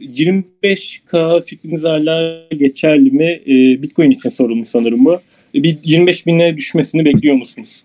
[0.00, 3.40] 25K fikriniz hala geçerli mi?
[3.46, 5.20] E, Bitcoin için sorulmuş sanırım bu
[5.54, 7.82] bir 25 bine düşmesini bekliyor musunuz?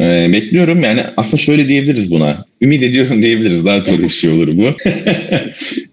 [0.00, 2.44] Ee, bekliyorum yani aslında şöyle diyebiliriz buna.
[2.60, 3.64] Ümit ediyorum diyebiliriz.
[3.64, 4.76] Daha doğru bir şey olur bu.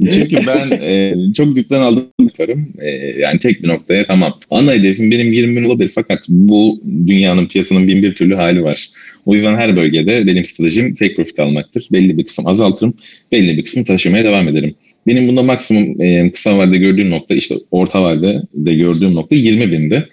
[0.11, 2.73] Çünkü ben e, çok dipten aldım yaparım.
[2.79, 2.89] E,
[3.19, 4.39] yani tek bir noktaya tamam.
[4.49, 8.87] Ana hedefim benim 20 bin olabilir fakat bu dünyanın piyasanın bin bir türlü hali var.
[9.25, 11.87] O yüzden her bölgede benim stratejim tek profit almaktır.
[11.91, 12.93] Belli bir kısım azaltırım.
[13.31, 14.75] Belli bir kısmı taşımaya devam ederim.
[15.07, 20.07] Benim bunda maksimum e, kısa vadede gördüğüm nokta işte orta vadede gördüğüm nokta 20 bindi.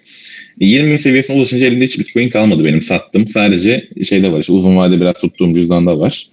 [0.61, 3.27] 20 bin seviyesine ulaşınca elimde hiç bitcoin kalmadı benim sattım.
[3.27, 6.27] Sadece şeyde var işte uzun vade biraz tuttuğum cüzdanda var.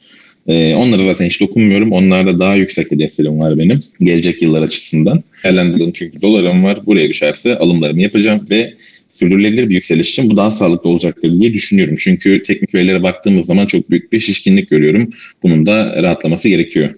[0.48, 1.92] Ee, onları zaten hiç dokunmuyorum.
[1.92, 3.80] Onlarda daha yüksek hedeflerim var benim.
[4.00, 5.24] Gelecek yıllar açısından.
[5.44, 6.86] Değerlendirdim çünkü dolarım var.
[6.86, 8.74] Buraya düşerse alımlarımı yapacağım ve
[9.10, 11.96] sürdürülebilir bir yükseliş için bu daha sağlıklı olacaktır diye düşünüyorum.
[12.00, 15.10] Çünkü teknik verilere baktığımız zaman çok büyük bir şişkinlik görüyorum.
[15.44, 16.90] Bunun da rahatlaması gerekiyor.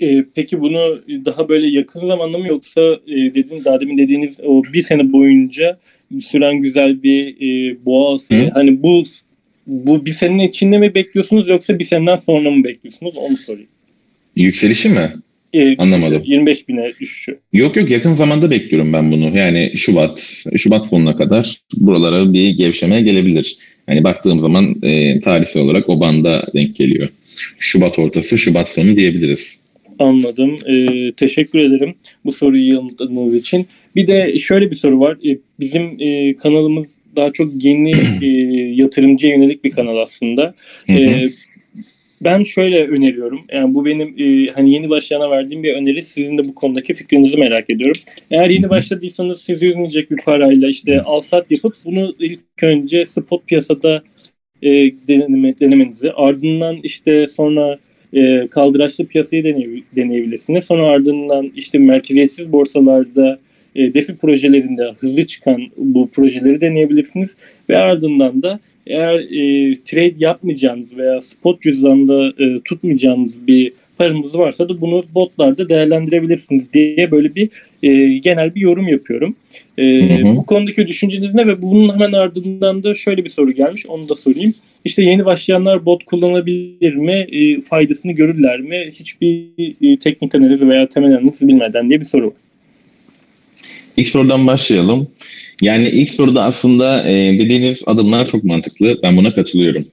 [0.00, 4.62] E, peki bunu daha böyle yakın zamanda mı yoksa e, dediğin, daha demin dediğiniz o
[4.72, 5.78] bir sene boyunca
[6.20, 8.34] süren güzel bir e, boğası.
[8.34, 8.50] Hı?
[8.54, 9.04] Hani bu
[9.66, 13.14] bu bir senenin içinde mi bekliyorsunuz yoksa bir seneden sonra mı bekliyorsunuz?
[13.16, 13.68] Onu sorayım.
[14.36, 15.12] Yükselişi mi?
[15.52, 16.22] E, Anlamadım.
[16.24, 17.38] 25 bine düşüşü.
[17.52, 19.36] Yok yok yakın zamanda bekliyorum ben bunu.
[19.36, 23.56] Yani Şubat Şubat sonuna kadar buralara bir gevşemeye gelebilir.
[23.88, 27.08] Yani baktığım zaman e, tarihsel olarak o banda denk geliyor.
[27.58, 29.61] Şubat ortası, Şubat sonu diyebiliriz.
[30.02, 30.56] Anladım.
[30.66, 33.66] Ee, teşekkür ederim bu soruyu yanıtladığınız için.
[33.96, 35.16] Bir de şöyle bir soru var.
[35.26, 37.90] Ee, bizim e, kanalımız daha çok yeni
[38.22, 38.26] e,
[38.74, 40.54] yatırımcıya yönelik bir kanal aslında.
[40.88, 41.28] Ee,
[42.24, 43.40] ben şöyle öneriyorum.
[43.52, 46.02] Yani bu benim e, hani yeni başlayana verdiğim bir öneri.
[46.02, 48.02] Sizin de bu konudaki fikrinizi merak ediyorum.
[48.30, 53.46] Eğer yeni başladıysanız siz yüzmeyecek bir parayla işte al sat yapıp bunu ilk önce spot
[53.46, 54.02] piyasada
[54.62, 54.70] e,
[55.08, 57.78] deneme, denemenizi ardından işte sonra
[58.14, 60.64] e, kaldıraçlı piyasayı deney, deneyebilirsiniz.
[60.64, 63.38] Sonra ardından işte merkeziyetsiz borsalarda
[63.76, 67.30] e, defi projelerinde hızlı çıkan bu projeleri deneyebilirsiniz.
[67.68, 74.68] Ve ardından da eğer e, trade yapmayacağınız veya spot cüzdanda e, tutmayacağınız bir paranız varsa
[74.68, 77.48] da bunu botlarda değerlendirebilirsiniz diye böyle bir
[77.82, 79.36] e, genel bir yorum yapıyorum.
[79.78, 80.36] E, hı hı.
[80.36, 84.14] Bu konudaki düşünceniz ne ve bunun hemen ardından da şöyle bir soru gelmiş onu da
[84.14, 84.54] sorayım.
[84.84, 87.26] İşte yeni başlayanlar bot kullanabilir mi?
[87.32, 88.90] E, faydasını görürler mi?
[88.92, 89.46] Hiçbir
[89.80, 92.32] e, teknik analiz veya temel analiz bilmeden diye bir soru var.
[93.96, 95.08] İlk sorudan başlayalım.
[95.62, 98.98] Yani ilk soruda aslında e, dediğiniz adımlar çok mantıklı.
[99.02, 99.86] Ben buna katılıyorum.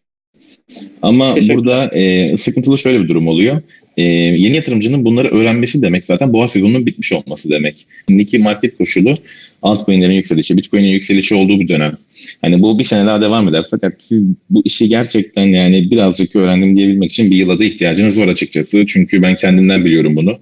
[1.02, 3.62] Ama burada e, sıkıntılı şöyle bir durum oluyor.
[3.98, 7.86] E, yeni yatırımcının bunları öğrenmesi demek zaten boğa sezonunun bitmiş olması demek.
[8.10, 9.16] Şimdiki market koşulu
[9.62, 11.98] altcoin'lerin yükselişi, bitcoin'in yükselişi olduğu bir dönem.
[12.42, 13.66] Hani bu bir sene daha devam eder.
[13.72, 18.28] Fakat siz bu işi gerçekten yani birazcık öğrendim diyebilmek için bir yıla da ihtiyacınız var
[18.28, 18.86] açıkçası.
[18.86, 20.38] Çünkü ben kendimden biliyorum bunu.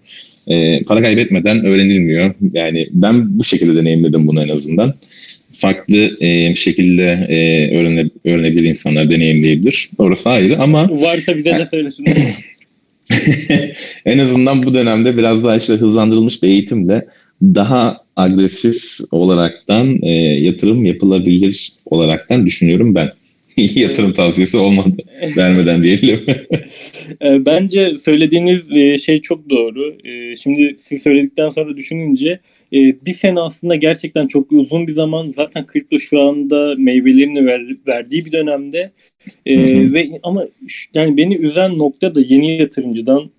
[0.48, 2.34] E, para kaybetmeden öğrenilmiyor.
[2.54, 4.94] Yani ben bu şekilde deneyimledim bunu en azından.
[5.60, 9.90] Farklı e, şekilde e, öğrene, öğrenebilir insanlar deneyimleyebilir.
[9.98, 10.90] Orası ayrı ama...
[11.02, 12.06] Varsa bize de söylesin.
[14.06, 17.06] en azından bu dönemde biraz daha işte hızlandırılmış bir eğitimle
[17.42, 23.12] daha agresif olaraktan e, yatırım yapılabilir olaraktan düşünüyorum ben.
[23.76, 24.98] yatırım tavsiyesi olmadı
[25.38, 26.20] vermeden diyelim.
[27.22, 29.96] E, bence söylediğiniz e, şey çok doğru.
[30.04, 32.40] E, şimdi siz söyledikten sonra düşününce
[32.72, 35.32] bir sene aslında gerçekten çok uzun bir zaman.
[35.32, 38.92] Zaten kripto şu anda meyvelerini ver, verdiği bir dönemde.
[39.48, 39.94] Hı hı.
[39.94, 40.46] Ve ama
[40.94, 43.30] yani beni üzen nokta da yeni yatırımcıdan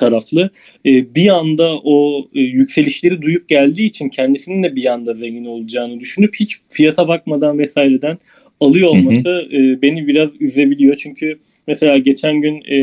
[0.00, 0.50] taraflı
[0.86, 6.00] e, bir anda o e, yükselişleri duyup geldiği için kendisinin de bir anda zengin olacağını
[6.00, 8.18] düşünüp hiç fiyata bakmadan vesaireden
[8.60, 9.56] alıyor olması hı hı.
[9.56, 10.96] E, beni biraz üzebiliyor.
[10.96, 12.78] Çünkü mesela geçen gün e,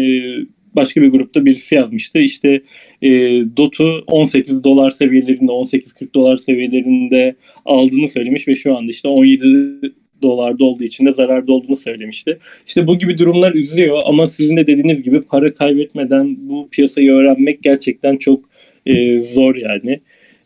[0.76, 2.20] başka bir grupta birisi yazmıştı.
[2.20, 2.62] İşte
[3.02, 3.10] e,
[3.58, 7.36] DOT'u 18 dolar seviyelerinde 18-40 dolar seviyelerinde
[7.66, 9.44] aldığını söylemiş ve şu anda işte 17
[10.22, 12.38] dolarda olduğu için de zararda olduğunu söylemişti.
[12.68, 17.64] İşte bu gibi durumlar üzüyor ama sizin de dediğiniz gibi para kaybetmeden bu piyasayı öğrenmek
[17.64, 18.46] gerçekten çok
[18.86, 20.00] e, zor yani.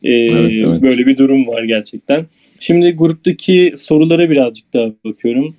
[0.03, 0.81] E, evet, evet.
[0.81, 2.25] Böyle bir durum var gerçekten.
[2.59, 5.55] Şimdi gruptaki sorulara birazcık daha bakıyorum.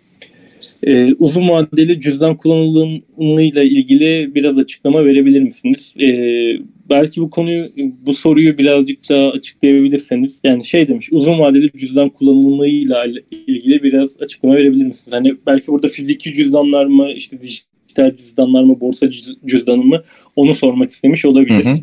[0.87, 5.93] Ee, uzun vadeli cüzdan kullanılımıyla ilgili biraz açıklama verebilir misiniz?
[6.01, 6.57] Ee,
[6.91, 7.69] belki bu konuyu,
[8.07, 10.41] bu soruyu birazcık daha açıklayabilirseniz.
[10.45, 15.13] Yani şey demiş, uzun vadeli cüzdan kullanımıyla ilgili biraz açıklama verebilir misiniz?
[15.13, 19.11] Hani belki burada fiziki cüzdanlar mı, işte dijital cüzdanlar mı, borsa
[19.47, 20.03] cüzdanı mı
[20.37, 21.65] onu sormak istemiş olabilir.
[21.65, 21.79] Hı hı.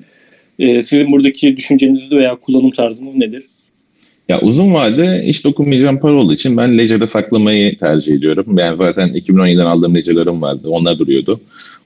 [0.59, 3.43] Ee, sizin buradaki düşünceniz veya kullanım tarzınız nedir?
[4.29, 8.45] Ya uzun vade iş dokunmayacağım para olduğu için ben Ledger'de saklamayı tercih ediyorum.
[8.47, 10.69] Ben zaten 2017'den aldığım Ledger'larım vardı.
[10.69, 11.39] Onlar duruyordu.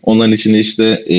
[0.04, 1.16] Onların içinde işte e,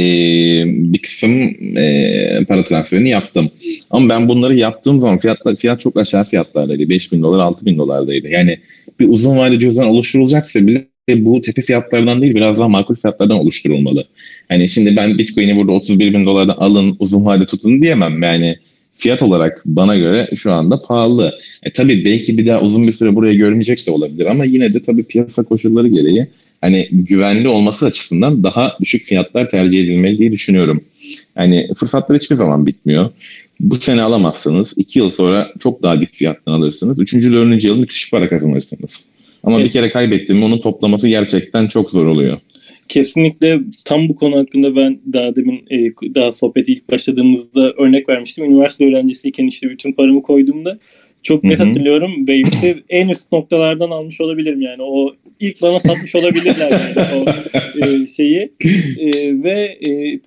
[0.66, 1.32] bir kısım
[1.76, 3.50] e, para transferini yaptım.
[3.90, 6.88] Ama ben bunları yaptığım zaman fiyatlar, fiyat çok aşağı fiyatlardaydı.
[6.88, 8.28] 5 bin dolar, 6 bin dolardaydı.
[8.28, 8.58] Yani
[9.00, 14.04] bir uzun vade cüzdan oluşturulacaksa bile bu tepe fiyatlardan değil biraz daha makul fiyatlardan oluşturulmalı.
[14.50, 18.22] Yani şimdi ben Bitcoin'i burada 31 bin dolardan alın uzun vade tutun diyemem.
[18.22, 18.56] Yani
[18.96, 21.34] fiyat olarak bana göre şu anda pahalı.
[21.62, 24.82] E tabii belki bir daha uzun bir süre buraya görmeyecek de olabilir ama yine de
[24.82, 26.26] tabii piyasa koşulları gereği
[26.60, 30.84] hani güvenli olması açısından daha düşük fiyatlar tercih edilmeli diye düşünüyorum.
[31.36, 33.10] Yani fırsatlar hiçbir zaman bitmiyor.
[33.60, 34.74] Bu sene alamazsınız.
[34.76, 36.98] iki yıl sonra çok daha dik fiyattan alırsınız.
[36.98, 39.04] Üçüncü, dördüncü yıl müthiş para kazanırsınız.
[39.44, 39.66] Ama evet.
[39.66, 42.38] bir kere kaybettim onun toplaması gerçekten çok zor oluyor.
[42.88, 45.78] Kesinlikle tam bu konu hakkında ben daha demin e,
[46.14, 48.44] daha sohbeti ilk başladığımızda örnek vermiştim.
[48.44, 50.78] Üniversite öğrencisiyken işte bütün paramı koyduğumda
[51.24, 54.82] çok net hatırlıyorum ve işte en üst noktalardan almış olabilirim yani.
[54.82, 57.30] O ilk bana satmış olabilirler yani o
[57.86, 58.52] e, şeyi.
[58.98, 60.18] E, ve e,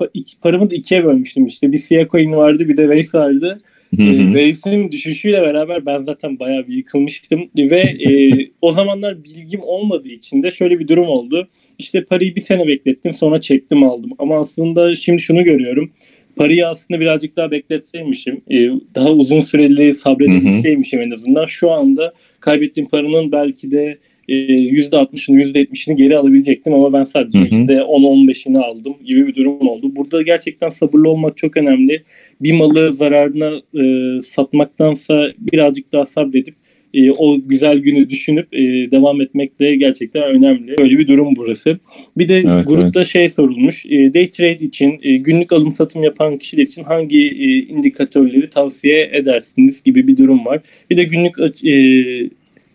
[0.41, 1.71] paramı da ikiye bölmüştüm işte.
[1.71, 3.61] Bir siyah coin vardı bir de Waves vardı.
[3.91, 8.31] Wave'sin düşüşüyle beraber ben zaten bayağı bir yıkılmıştım ve e,
[8.61, 11.47] o zamanlar bilgim olmadığı için de şöyle bir durum oldu.
[11.79, 15.91] İşte parayı bir sene beklettim sonra çektim aldım ama aslında şimdi şunu görüyorum.
[16.35, 22.89] Parayı aslında birazcık daha bekletseymişim, e, daha uzun süreli sabredebilseymişim en azından şu anda kaybettiğim
[22.89, 23.97] paranın belki de
[24.29, 29.95] %60'ını e, %70'ini geri alabilecektim ama ben sadece %10-15'ini aldım gibi bir durum oldu.
[29.95, 32.03] Burada gerçekten sabırlı olmak çok önemli.
[32.41, 36.55] Bir malı zararına e, satmaktansa birazcık daha sabredip
[36.97, 40.75] e, o güzel günü düşünüp e, devam etmek de gerçekten önemli.
[40.79, 41.79] Böyle bir durum burası.
[42.17, 43.07] Bir de evet, grupta evet.
[43.07, 43.85] şey sorulmuş.
[43.85, 49.09] E, day trade için e, günlük alım satım yapan kişiler için hangi e, indikatörleri tavsiye
[49.13, 50.59] edersiniz gibi bir durum var.
[50.89, 51.73] Bir de günlük e,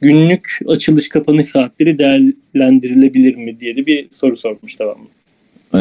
[0.01, 4.87] günlük açılış kapanış saatleri değerlendirilebilir mi diye de bir soru sormuş mı?
[5.75, 5.79] Ee,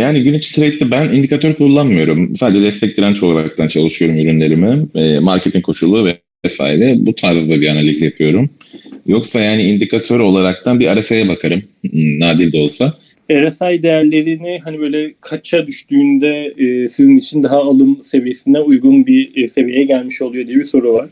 [0.00, 2.36] yani gün içi trade'de ben indikatör kullanmıyorum.
[2.36, 4.86] Sadece destek direnç olaraktan çalışıyorum ürünlerimi.
[4.94, 8.50] Ee, marketing koşulu ve vesaire bu tarzda bir analiz yapıyorum.
[9.06, 11.62] Yoksa yani indikatör olaraktan bir RSI'ye bakarım.
[11.90, 12.94] Hmm, nadir de olsa.
[13.30, 19.48] RSI değerlerini hani böyle kaça düştüğünde e, sizin için daha alım seviyesine uygun bir e,
[19.48, 21.08] seviyeye gelmiş oluyor diye bir soru var.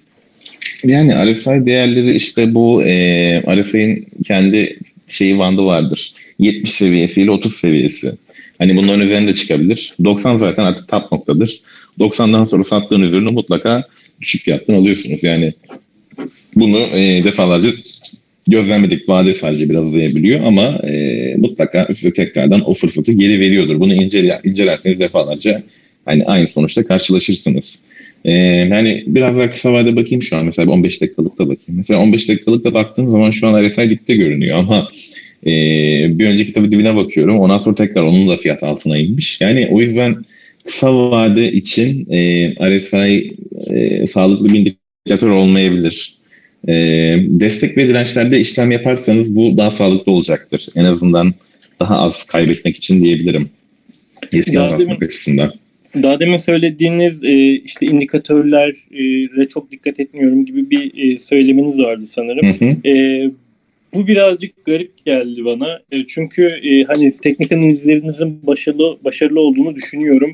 [0.85, 4.77] Yani RSI değerleri işte bu e, RSI'nin kendi
[5.09, 6.13] şeyi bandı vardır.
[6.39, 8.13] 70 seviyesi ile 30 seviyesi.
[8.59, 9.95] Hani bunların üzerinde çıkabilir.
[10.05, 11.61] 90 zaten artık top noktadır.
[12.01, 13.85] 90'dan sonra sattığın ürünü mutlaka
[14.21, 15.25] düşük fiyattan alıyorsunuz.
[15.25, 15.53] Yani
[16.57, 17.69] bunu e, defalarca
[18.47, 19.09] gözlemledik.
[19.09, 23.81] Vade sadece biraz uzayabiliyor ama e, mutlaka size tekrardan o fırsatı geri veriyordur.
[23.81, 25.63] Bunu incele, incelerseniz defalarca
[26.05, 27.83] hani aynı sonuçta karşılaşırsınız.
[28.25, 28.33] Ee,
[28.71, 31.79] yani biraz daha kısa vade bakayım şu an mesela 15 dakikalıkta bakayım.
[31.79, 34.89] Mesela 15 dakikalıkta baktığım zaman şu an RSI dipte görünüyor ama
[35.47, 35.51] e,
[36.19, 37.39] bir önceki tabii dibine bakıyorum.
[37.39, 39.41] Ondan sonra tekrar onun da fiyat altına inmiş.
[39.41, 40.17] Yani o yüzden
[40.69, 43.33] kısa vade için e, RSI
[43.71, 46.15] e, sağlıklı bir indikatör olmayabilir.
[46.69, 46.75] E,
[47.19, 50.67] destek ve dirençlerde işlem yaparsanız bu daha sağlıklı olacaktır.
[50.75, 51.35] En azından
[51.81, 53.51] daha az kaybetmek için diyebilirim.
[54.35, 55.53] Riski azaltmak açısından.
[56.03, 62.47] Daha demin söylediğiniz e, işte indikatörlere çok dikkat etmiyorum gibi bir e, söyleminiz vardı sanırım.
[62.47, 62.89] Hı hı.
[62.89, 63.25] E,
[63.95, 65.81] bu birazcık garip geldi bana.
[65.93, 70.33] E, çünkü e, hani teknik analizlerinizin başarılı başarılı olduğunu düşünüyorum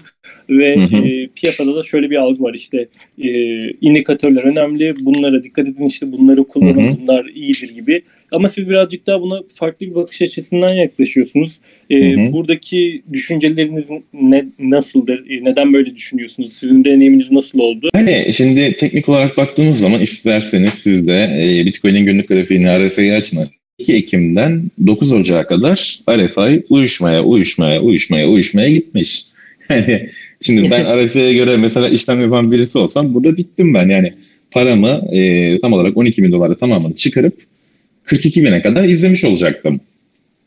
[0.51, 1.09] ve hı hı.
[1.09, 2.89] E, piyasada da şöyle bir algı var işte
[3.19, 3.31] e,
[3.71, 4.93] indikatörler önemli.
[5.01, 6.89] Bunlara dikkat edin işte bunları kullanın.
[6.89, 6.97] Hı hı.
[7.03, 8.03] Bunlar iyidir gibi.
[8.33, 11.53] Ama siz birazcık daha buna farklı bir bakış açısından yaklaşıyorsunuz.
[11.91, 12.33] E, hı hı.
[12.33, 15.31] Buradaki düşünceleriniz ne nasıldır?
[15.31, 16.53] E, neden böyle düşünüyorsunuz?
[16.53, 17.89] Sizin deneyiminiz nasıl oldu?
[17.93, 23.49] Hani şimdi teknik olarak baktığımız zaman isterseniz siz de e, Bitcoin'in günlük grafiğini RSI'yi açın.
[23.79, 29.25] 2 Ekim'den 9 Ocak'a kadar RSI uyuşmaya, uyuşmaya, uyuşmaya, uyuşmaya gitmiş.
[29.71, 30.11] Yani
[30.41, 33.89] şimdi ben RSI'ye göre mesela işlem yapan birisi olsam burada bittim ben.
[33.89, 34.13] Yani
[34.51, 37.35] paramı e, tam olarak 12 bin dolara tamamını çıkarıp
[38.05, 39.81] 42 bine kadar izlemiş olacaktım.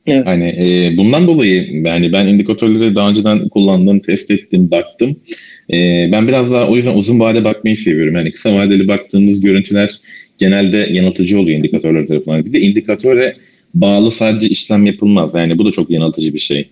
[0.08, 0.28] Evet.
[0.28, 5.16] Hani e, bundan dolayı yani ben indikatörleri daha önceden kullandım, test ettim, baktım.
[5.74, 8.16] E, ben biraz daha o yüzden uzun vade bakmayı seviyorum.
[8.16, 9.98] Yani kısa vadeli baktığımız görüntüler
[10.38, 12.46] genelde yanıltıcı oluyor indikatörler tarafından.
[12.46, 13.36] Bir de indikatöre
[13.74, 15.36] bağlı sadece işlem yapılmaz.
[15.36, 16.68] Yani bu da çok yanıltıcı bir şey.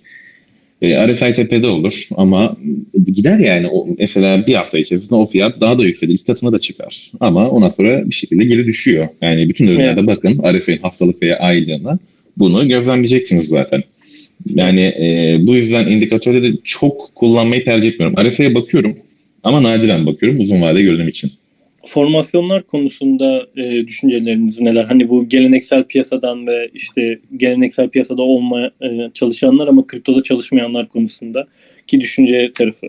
[0.82, 2.57] E, RSI tepede olur ama
[3.05, 3.67] gider yani.
[3.67, 6.13] O, mesela bir hafta içerisinde o fiyat daha da yükselir.
[6.13, 7.11] İlk katına da çıkar.
[7.19, 9.07] Ama ondan sonra bir şekilde geri düşüyor.
[9.21, 10.09] Yani bütün ürünlerde evet.
[10.09, 11.99] bakın RSI'nin haftalık veya aylığına
[12.38, 13.84] bunu gözlemleyeceksiniz zaten.
[14.55, 18.30] Yani e, bu yüzden indikatörleri çok kullanmayı tercih etmiyorum.
[18.30, 18.97] RSI'ye bakıyorum
[19.43, 21.32] ama nadiren bakıyorum uzun vade gördüğüm için.
[21.88, 24.83] Formasyonlar konusunda e, düşünceleriniz neler?
[24.83, 31.47] Hani bu geleneksel piyasadan ve işte geleneksel piyasada olmaya e, çalışanlar ama kriptoda çalışmayanlar konusunda
[31.88, 32.88] ki düşünce tarafı.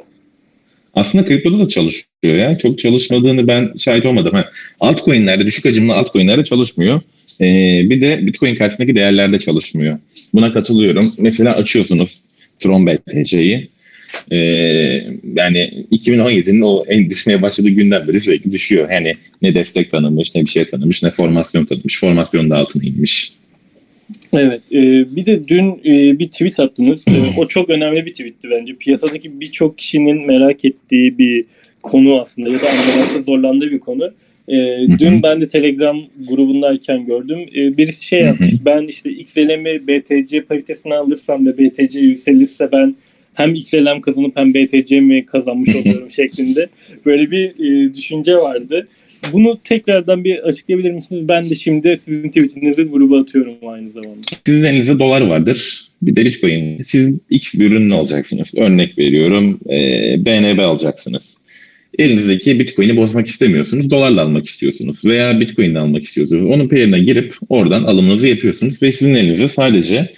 [0.95, 2.59] Aslında kriptoda da çalışıyor ya.
[2.59, 4.33] Çok çalışmadığını ben şahit olmadım.
[4.33, 7.01] Ha, altcoin'lerde, düşük hacimli altcoin'lerde çalışmıyor.
[7.41, 9.99] Ee, bir de Bitcoin karşısındaki değerlerde çalışmıyor.
[10.35, 11.13] Buna katılıyorum.
[11.19, 12.21] Mesela açıyorsunuz
[12.61, 13.69] Tron BTC'yi.
[14.33, 14.37] Ee,
[15.35, 18.91] yani 2017'nin o en düşmeye başladığı günden beri sürekli düşüyor.
[18.91, 22.01] Yani ne destek tanımış, ne bir şey tanımış, ne formasyon tanımış.
[22.01, 23.33] Formasyon da altına inmiş.
[24.33, 24.61] Evet.
[24.73, 24.81] E,
[25.17, 27.03] bir de dün e, bir tweet attınız.
[27.09, 28.75] E, o çok önemli bir tweetti bence.
[28.75, 31.45] Piyasadaki birçok kişinin merak ettiği bir
[31.83, 34.11] konu aslında ya da anlamakta zorlandığı bir konu.
[34.49, 37.39] E, dün ben de Telegram grubundayken gördüm.
[37.57, 38.51] E, birisi şey yapmış.
[38.65, 42.95] ben işte XLM'i BTC paritesine alırsam ve BTC yükselirse ben
[43.37, 46.69] hem XLM kazanıp hem BTC mi kazanmış oluyorum şeklinde
[47.07, 48.89] böyle bir e, düşünce vardı.
[49.33, 51.29] Bunu tekrardan bir açıklayabilir misiniz?
[51.29, 54.21] Ben de şimdi sizin tweetinizi gruba atıyorum aynı zamanda.
[54.47, 55.89] Sizin elinizde dolar vardır.
[56.03, 56.83] Bir de Bitcoin.
[56.83, 58.55] Siz X bir ürün alacaksınız.
[58.57, 59.61] Örnek veriyorum.
[59.71, 59.79] E,
[60.25, 61.37] BNB alacaksınız.
[61.99, 63.91] Elinizdeki Bitcoin'i bozmak istemiyorsunuz.
[63.91, 65.05] Dolarla almak istiyorsunuz.
[65.05, 66.47] Veya Bitcoin'le almak istiyorsunuz.
[66.47, 68.83] Onun pairine girip oradan alımınızı yapıyorsunuz.
[68.83, 70.09] Ve sizin elinizde sadece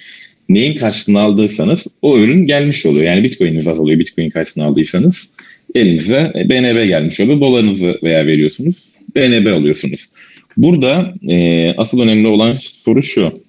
[0.49, 3.05] neyin karşılığını aldıysanız o ürün gelmiş oluyor.
[3.05, 3.99] Yani Bitcoin'iniz azalıyor.
[3.99, 5.31] Bitcoin karşılığını aldıysanız
[5.75, 7.41] elinize BNB gelmiş oluyor.
[7.41, 8.85] Dolarınızı veya veriyorsunuz.
[9.17, 10.09] BNB alıyorsunuz.
[10.57, 13.43] Burada e, asıl önemli olan soru şu.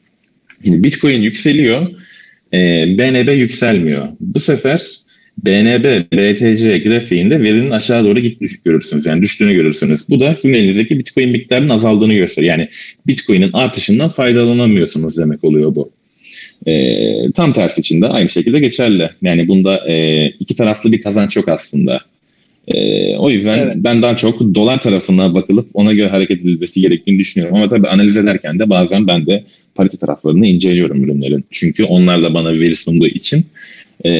[0.65, 1.87] Bitcoin yükseliyor.
[2.53, 2.57] E,
[2.97, 4.07] BNB yükselmiyor.
[4.19, 4.81] Bu sefer
[5.45, 9.05] BNB, BTC grafiğinde verinin aşağı doğru gittiğini görürsünüz.
[9.05, 10.09] Yani düştüğünü görürsünüz.
[10.09, 12.57] Bu da sizin elinizdeki Bitcoin miktarının azaldığını gösteriyor.
[12.57, 12.69] Yani
[13.07, 15.91] Bitcoin'in artışından faydalanamıyorsunuz demek oluyor bu.
[16.67, 19.09] E, tam tersi için de aynı şekilde geçerli.
[19.21, 22.01] Yani bunda e, iki taraflı bir kazanç yok aslında.
[22.67, 23.75] E, o yüzden evet.
[23.75, 27.57] ben daha çok dolar tarafına bakılıp ona göre hareket edilmesi gerektiğini düşünüyorum.
[27.57, 29.43] Ama tabii analiz ederken de bazen ben de
[29.75, 31.45] parite taraflarını inceliyorum ürünlerin.
[31.51, 33.45] Çünkü onlar da bana bir veri sunduğu için
[34.05, 34.11] e,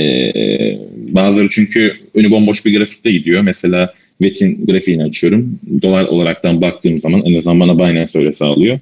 [0.96, 3.42] bazıları çünkü önü bomboş bir grafikte gidiyor.
[3.42, 5.60] Mesela VET'in grafiğini açıyorum.
[5.82, 8.80] Dolar olaraktan baktığım zaman en azından bana Binance öyle sağlıyor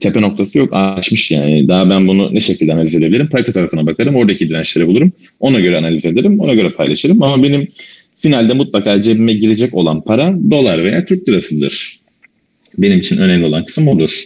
[0.00, 0.68] tepe noktası yok.
[0.72, 1.68] Açmış yani.
[1.68, 3.28] Daha ben bunu ne şekilde analiz edebilirim?
[3.28, 4.14] Parite tarafına bakarım.
[4.14, 5.12] Oradaki dirençleri bulurum.
[5.40, 6.40] Ona göre analiz ederim.
[6.40, 7.22] Ona göre paylaşırım.
[7.22, 7.68] Ama benim
[8.16, 12.00] finalde mutlaka cebime girecek olan para dolar veya Türk lirasıdır.
[12.78, 14.24] Benim için önemli olan kısım odur.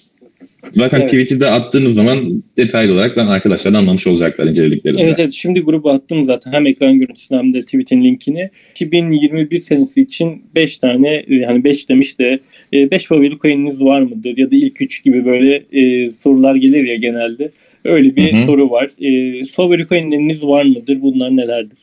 [0.73, 1.11] Zaten evet.
[1.11, 5.03] tweet'i de attığınız zaman detaylı olarak ben arkadaşlar anlamış olacaklar incelediklerinde.
[5.03, 8.51] Evet, evet şimdi gruba attım zaten hem ekran görüntüsünü hem de tweet'in linkini.
[8.71, 12.41] 2021 senesi için 5 tane yani 5 demiş de
[12.73, 14.37] 5 favori coin'iniz var mıdır?
[14.37, 17.51] Ya da ilk 3 gibi böyle e, sorular gelir ya genelde.
[17.85, 18.47] Öyle bir Hı-hı.
[18.47, 18.91] soru var.
[19.01, 21.03] E, favori coin'leriniz var mıdır?
[21.03, 21.79] Bunlar nelerdir?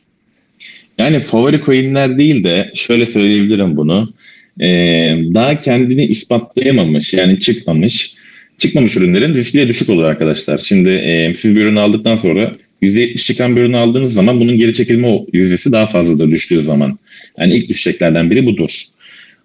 [0.98, 4.12] Yani favori coin'ler değil de şöyle söyleyebilirim bunu.
[4.60, 8.14] Ee, daha kendini ispatlayamamış yani çıkmamış
[8.58, 10.58] çıkmamış ürünlerin riski de düşük olur arkadaşlar.
[10.58, 14.74] Şimdi e, siz bir ürün aldıktan sonra %70 çıkan bir ürünü aldığınız zaman bunun geri
[14.74, 16.98] çekilme yüzdesi daha fazladır düştüğü zaman.
[17.38, 18.84] Yani ilk düşeceklerden biri budur.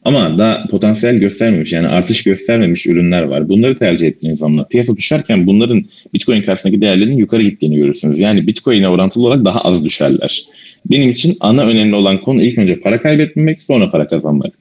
[0.06, 3.50] Ama daha potansiyel göstermemiş yani artış göstermemiş ürünler var.
[3.50, 8.20] Bunları tercih ettiğiniz zaman piyasa düşerken bunların Bitcoin karşısındaki değerlerinin yukarı gittiğini görürsünüz.
[8.20, 10.46] Yani Bitcoin'e orantılı olarak daha az düşerler.
[10.86, 14.54] Benim için ana önemli olan konu ilk önce para kaybetmemek sonra para kazanmak.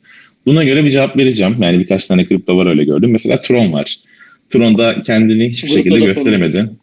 [0.46, 1.56] Buna göre bir cevap vereceğim.
[1.60, 3.10] Yani birkaç tane kripto var öyle gördüm.
[3.10, 3.96] Mesela Tron var.
[4.50, 6.56] Tron'da kendini hiçbir Burada şekilde gösteremedi.
[6.56, 6.78] Sorun.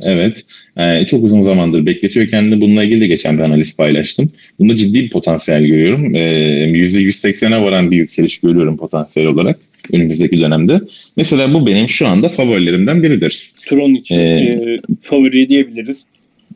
[0.00, 0.42] Evet.
[0.76, 2.60] Ee, çok uzun zamandır bekletiyor kendini.
[2.60, 4.30] Bununla ilgili de geçen bir analiz paylaştım.
[4.58, 6.14] Bunda ciddi bir potansiyel görüyorum.
[6.14, 9.58] Ee, %180'e varan bir yükseliş görüyorum potansiyel olarak
[9.92, 10.80] önümüzdeki dönemde.
[11.16, 13.50] Mesela bu benim şu anda favorilerimden biridir.
[13.66, 15.98] Tron için ee, e, favori diyebiliriz.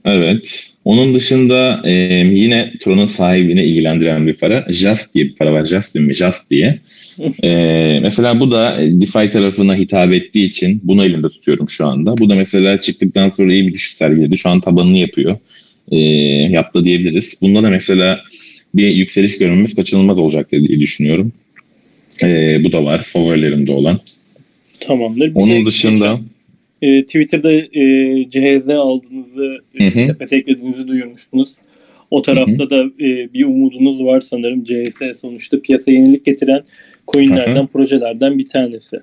[0.04, 0.66] Evet.
[0.84, 1.92] Onun dışında e,
[2.30, 4.66] yine Tron'un sahibine ilgilendiren bir para.
[4.70, 5.64] Just diye bir para var.
[5.64, 6.14] Justin mi?
[6.14, 6.78] Just diye.
[7.44, 12.18] Ee, mesela bu da DeFi tarafına hitap ettiği için bunu elimde tutuyorum şu anda.
[12.18, 14.38] Bu da mesela çıktıktan sonra iyi bir düşüş sergiledi.
[14.38, 15.36] Şu an tabanını yapıyor.
[15.90, 15.98] Ee,
[16.50, 17.38] yaptı diyebiliriz.
[17.42, 18.20] Bunda da mesela
[18.74, 21.32] bir yükseliş görmemiz kaçınılmaz olacak diye düşünüyorum.
[22.22, 23.02] Ee, bu da var.
[23.02, 24.00] Favorilerimde olan.
[24.80, 25.30] Tamamdır.
[25.30, 26.20] Bir Onun dışında
[26.82, 31.50] e, Twitter'da e, CHZ aldığınızı, e, sepete eklediğinizi duyurmuştunuz.
[32.10, 32.70] O tarafta hı hı.
[32.70, 34.64] da e, bir umudunuz var sanırım.
[34.64, 36.62] CS sonuçta piyasa yenilik getiren
[37.08, 37.66] coinlerden, hı hı.
[37.66, 39.00] projelerden bir tanesi.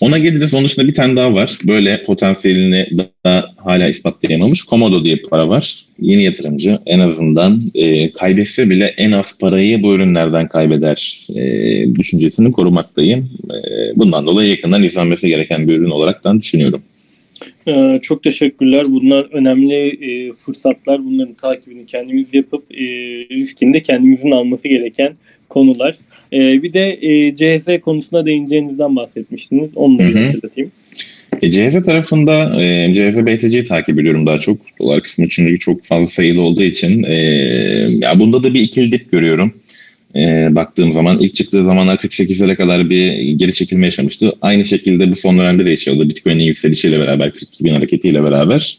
[0.00, 0.54] Ona geliriz.
[0.54, 1.58] Onun dışında bir tane daha var.
[1.64, 2.86] Böyle potansiyelini
[3.24, 4.62] daha hala ispatlayamamış.
[4.62, 5.76] Komodo diye bir para var.
[6.00, 12.52] Yeni yatırımcı en azından e, kaybetse bile en az parayı bu ürünlerden kaybeder e, düşüncesini
[12.52, 13.30] korumaktayım.
[13.50, 13.58] E,
[13.96, 16.82] bundan dolayı yakından izlenmesi gereken bir ürün olaraktan düşünüyorum.
[17.68, 18.84] Ee, çok teşekkürler.
[18.88, 21.04] Bunlar önemli e, fırsatlar.
[21.04, 22.84] Bunların takibini kendimiz yapıp e,
[23.30, 25.14] riskini de kendimizin alması gereken
[25.48, 25.96] konular.
[26.34, 29.70] E, bir de e, CHS konusuna değineceğinizden bahsetmiştiniz.
[29.76, 30.72] Onu da hatırlatayım.
[31.42, 34.56] E, CHF tarafında e, CHF BTC'yi takip ediyorum daha çok.
[34.80, 37.02] Dolar kısmı çünkü çok fazla sayılı olduğu için.
[37.02, 37.14] E,
[37.98, 39.52] ya bunda da bir ikili dip görüyorum.
[40.16, 44.32] E, baktığım zaman ilk çıktığı zamanlar 48'lere kadar bir geri çekilme yaşamıştı.
[44.42, 46.08] Aynı şekilde bu son dönemde de yaşıyordu.
[46.08, 48.78] Bitcoin'in yükselişiyle beraber, 42 bin hareketiyle beraber.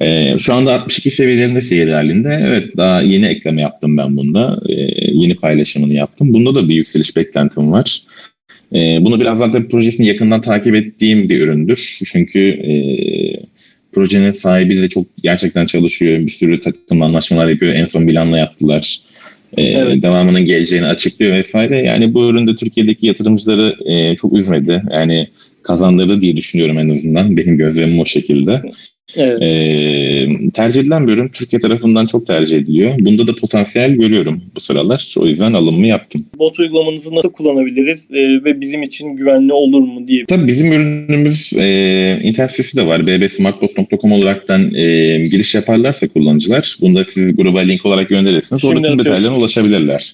[0.00, 2.40] E, şu anda 62 seviyelerinde seyir halinde.
[2.48, 4.60] Evet daha yeni ekleme yaptım ben bunda.
[4.68, 4.74] E,
[5.12, 6.32] yeni paylaşımını yaptım.
[6.32, 8.02] Bunda da bir yükseliş beklentim var.
[8.74, 11.98] E, bunu biraz zaten projesini yakından takip ettiğim bir üründür.
[12.06, 12.72] Çünkü e,
[13.92, 16.18] projenin sahibi de çok gerçekten çalışıyor.
[16.18, 17.74] Bir sürü takım anlaşmalar yapıyor.
[17.74, 19.00] En son Bilan'la yaptılar.
[19.56, 20.02] E, Evet.
[20.02, 21.78] Devamının geleceğini açıklıyor vesaire.
[21.78, 24.82] Yani bu üründe Türkiye'deki yatırımcıları e, çok üzmedi.
[24.92, 25.28] Yani
[25.62, 27.36] kazandırdı diye düşünüyorum en azından.
[27.36, 28.62] Benim gözlemim o şekilde.
[29.16, 29.42] Evet.
[29.42, 32.94] E, tercih edilen bir ürün Türkiye tarafından çok tercih ediliyor.
[32.98, 35.14] Bunda da potansiyel görüyorum bu sıralar.
[35.18, 36.24] O yüzden alımımı yaptım.
[36.38, 40.24] Bot uygulamanızı nasıl kullanabiliriz e, ve bizim için güvenli olur mu diye.
[40.26, 43.06] Tabii bizim ürünümüz e, internet sitesi de var.
[43.06, 46.76] bbsmartbot.com olaraktan e, giriş yaparlarsa kullanıcılar.
[46.80, 48.62] Bunu da siz gruba link olarak gönderirsiniz.
[48.62, 50.12] Şimdi Orada tüm detaylarına ulaşabilirler.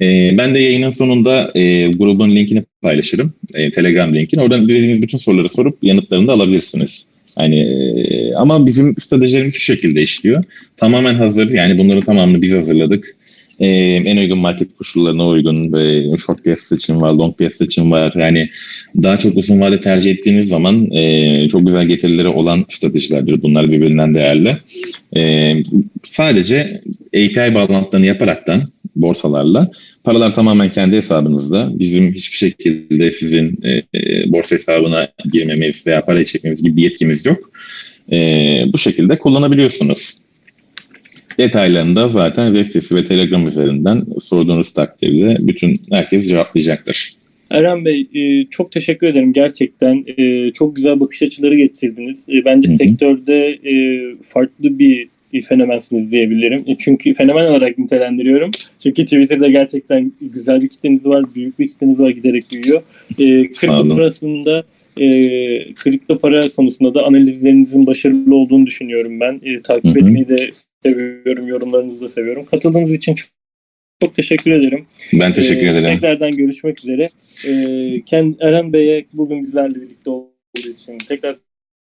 [0.00, 3.32] E, ben de yayının sonunda e, grubun linkini paylaşırım.
[3.54, 4.42] E, Telegram linkini.
[4.42, 7.11] Oradan dilediğiniz bütün soruları sorup yanıtlarını da alabilirsiniz.
[7.38, 10.44] Yani e, ama bizim stratejilerimiz şu şekilde işliyor.
[10.76, 11.50] Tamamen hazır.
[11.50, 13.16] Yani bunların tamamını biz hazırladık.
[13.60, 13.66] E,
[14.04, 18.12] en uygun market koşullarına uygun e, short piyasası için var, long piyasası için var.
[18.16, 18.48] Yani
[19.02, 23.42] daha çok uzun vade tercih ettiğiniz zaman e, çok güzel getirileri olan stratejilerdir.
[23.42, 24.56] Bunlar birbirinden değerli.
[25.16, 25.54] E,
[26.04, 26.80] sadece
[27.14, 28.62] API bağlantılarını yaparaktan
[28.96, 29.70] borsalarla
[30.04, 31.70] paralar tamamen kendi hesabınızda.
[31.74, 37.26] Bizim hiçbir şekilde sizin e, e, borsa hesabına girmemiz veya para çekmemiz gibi bir yetkimiz
[37.26, 37.50] yok.
[38.12, 38.16] E,
[38.72, 40.14] bu şekilde kullanabiliyorsunuz.
[41.38, 47.12] Detaylarını da zaten web sitesi ve Telegram üzerinden sorduğunuz takdirde bütün herkes cevaplayacaktır.
[47.50, 50.04] Eren Bey e, çok teşekkür ederim gerçekten.
[50.18, 52.26] E, çok güzel bakış açıları getirdiniz.
[52.44, 52.76] Bence Hı hı.
[52.76, 53.58] sektörde
[54.28, 55.08] farklı bir
[55.40, 56.64] fenomensiniz diyebilirim.
[56.66, 58.50] E, çünkü fenomen olarak nitelendiriyorum.
[58.82, 62.82] Çünkü Twitter'da gerçekten güzel bir kitleniz var, büyük bir kitleniz var giderek büyüyor.
[63.18, 64.64] E, kripto parasında
[64.96, 65.06] e,
[65.74, 69.40] kripto para konusunda da analizlerinizin başarılı olduğunu düşünüyorum ben.
[69.42, 70.08] E, takip Hı hı.
[70.08, 70.50] etmeyi de
[70.82, 72.44] seviyorum, yorumlarınızı da seviyorum.
[72.50, 73.28] Katıldığınız için çok,
[74.02, 74.84] çok teşekkür ederim.
[75.12, 75.94] Ben teşekkür Ee, ederim.
[75.94, 77.08] Tekrardan görüşmek üzere.
[77.48, 81.36] Ee, Ken Eren Bey'e bugün bizlerle birlikte olduğu için tekrar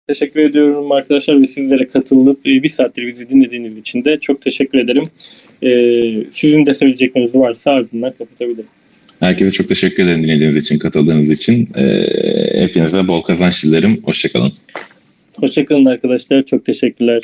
[0.07, 4.79] teşekkür ediyorum arkadaşlar ve sizlere katılıp e, bir saattir bizi dinlediğiniz için de çok teşekkür
[4.79, 5.03] ederim.
[5.63, 8.65] Ee, sizin de söyleyecekleriniz varsa ardından kapatabilirim.
[9.19, 11.67] Herkese çok teşekkür ederim dinlediğiniz için, katıldığınız için.
[11.77, 14.01] Ee, hepinize bol kazanç dilerim.
[14.03, 14.53] Hoşçakalın.
[15.39, 16.43] Hoşçakalın arkadaşlar.
[16.43, 17.21] Çok teşekkürler.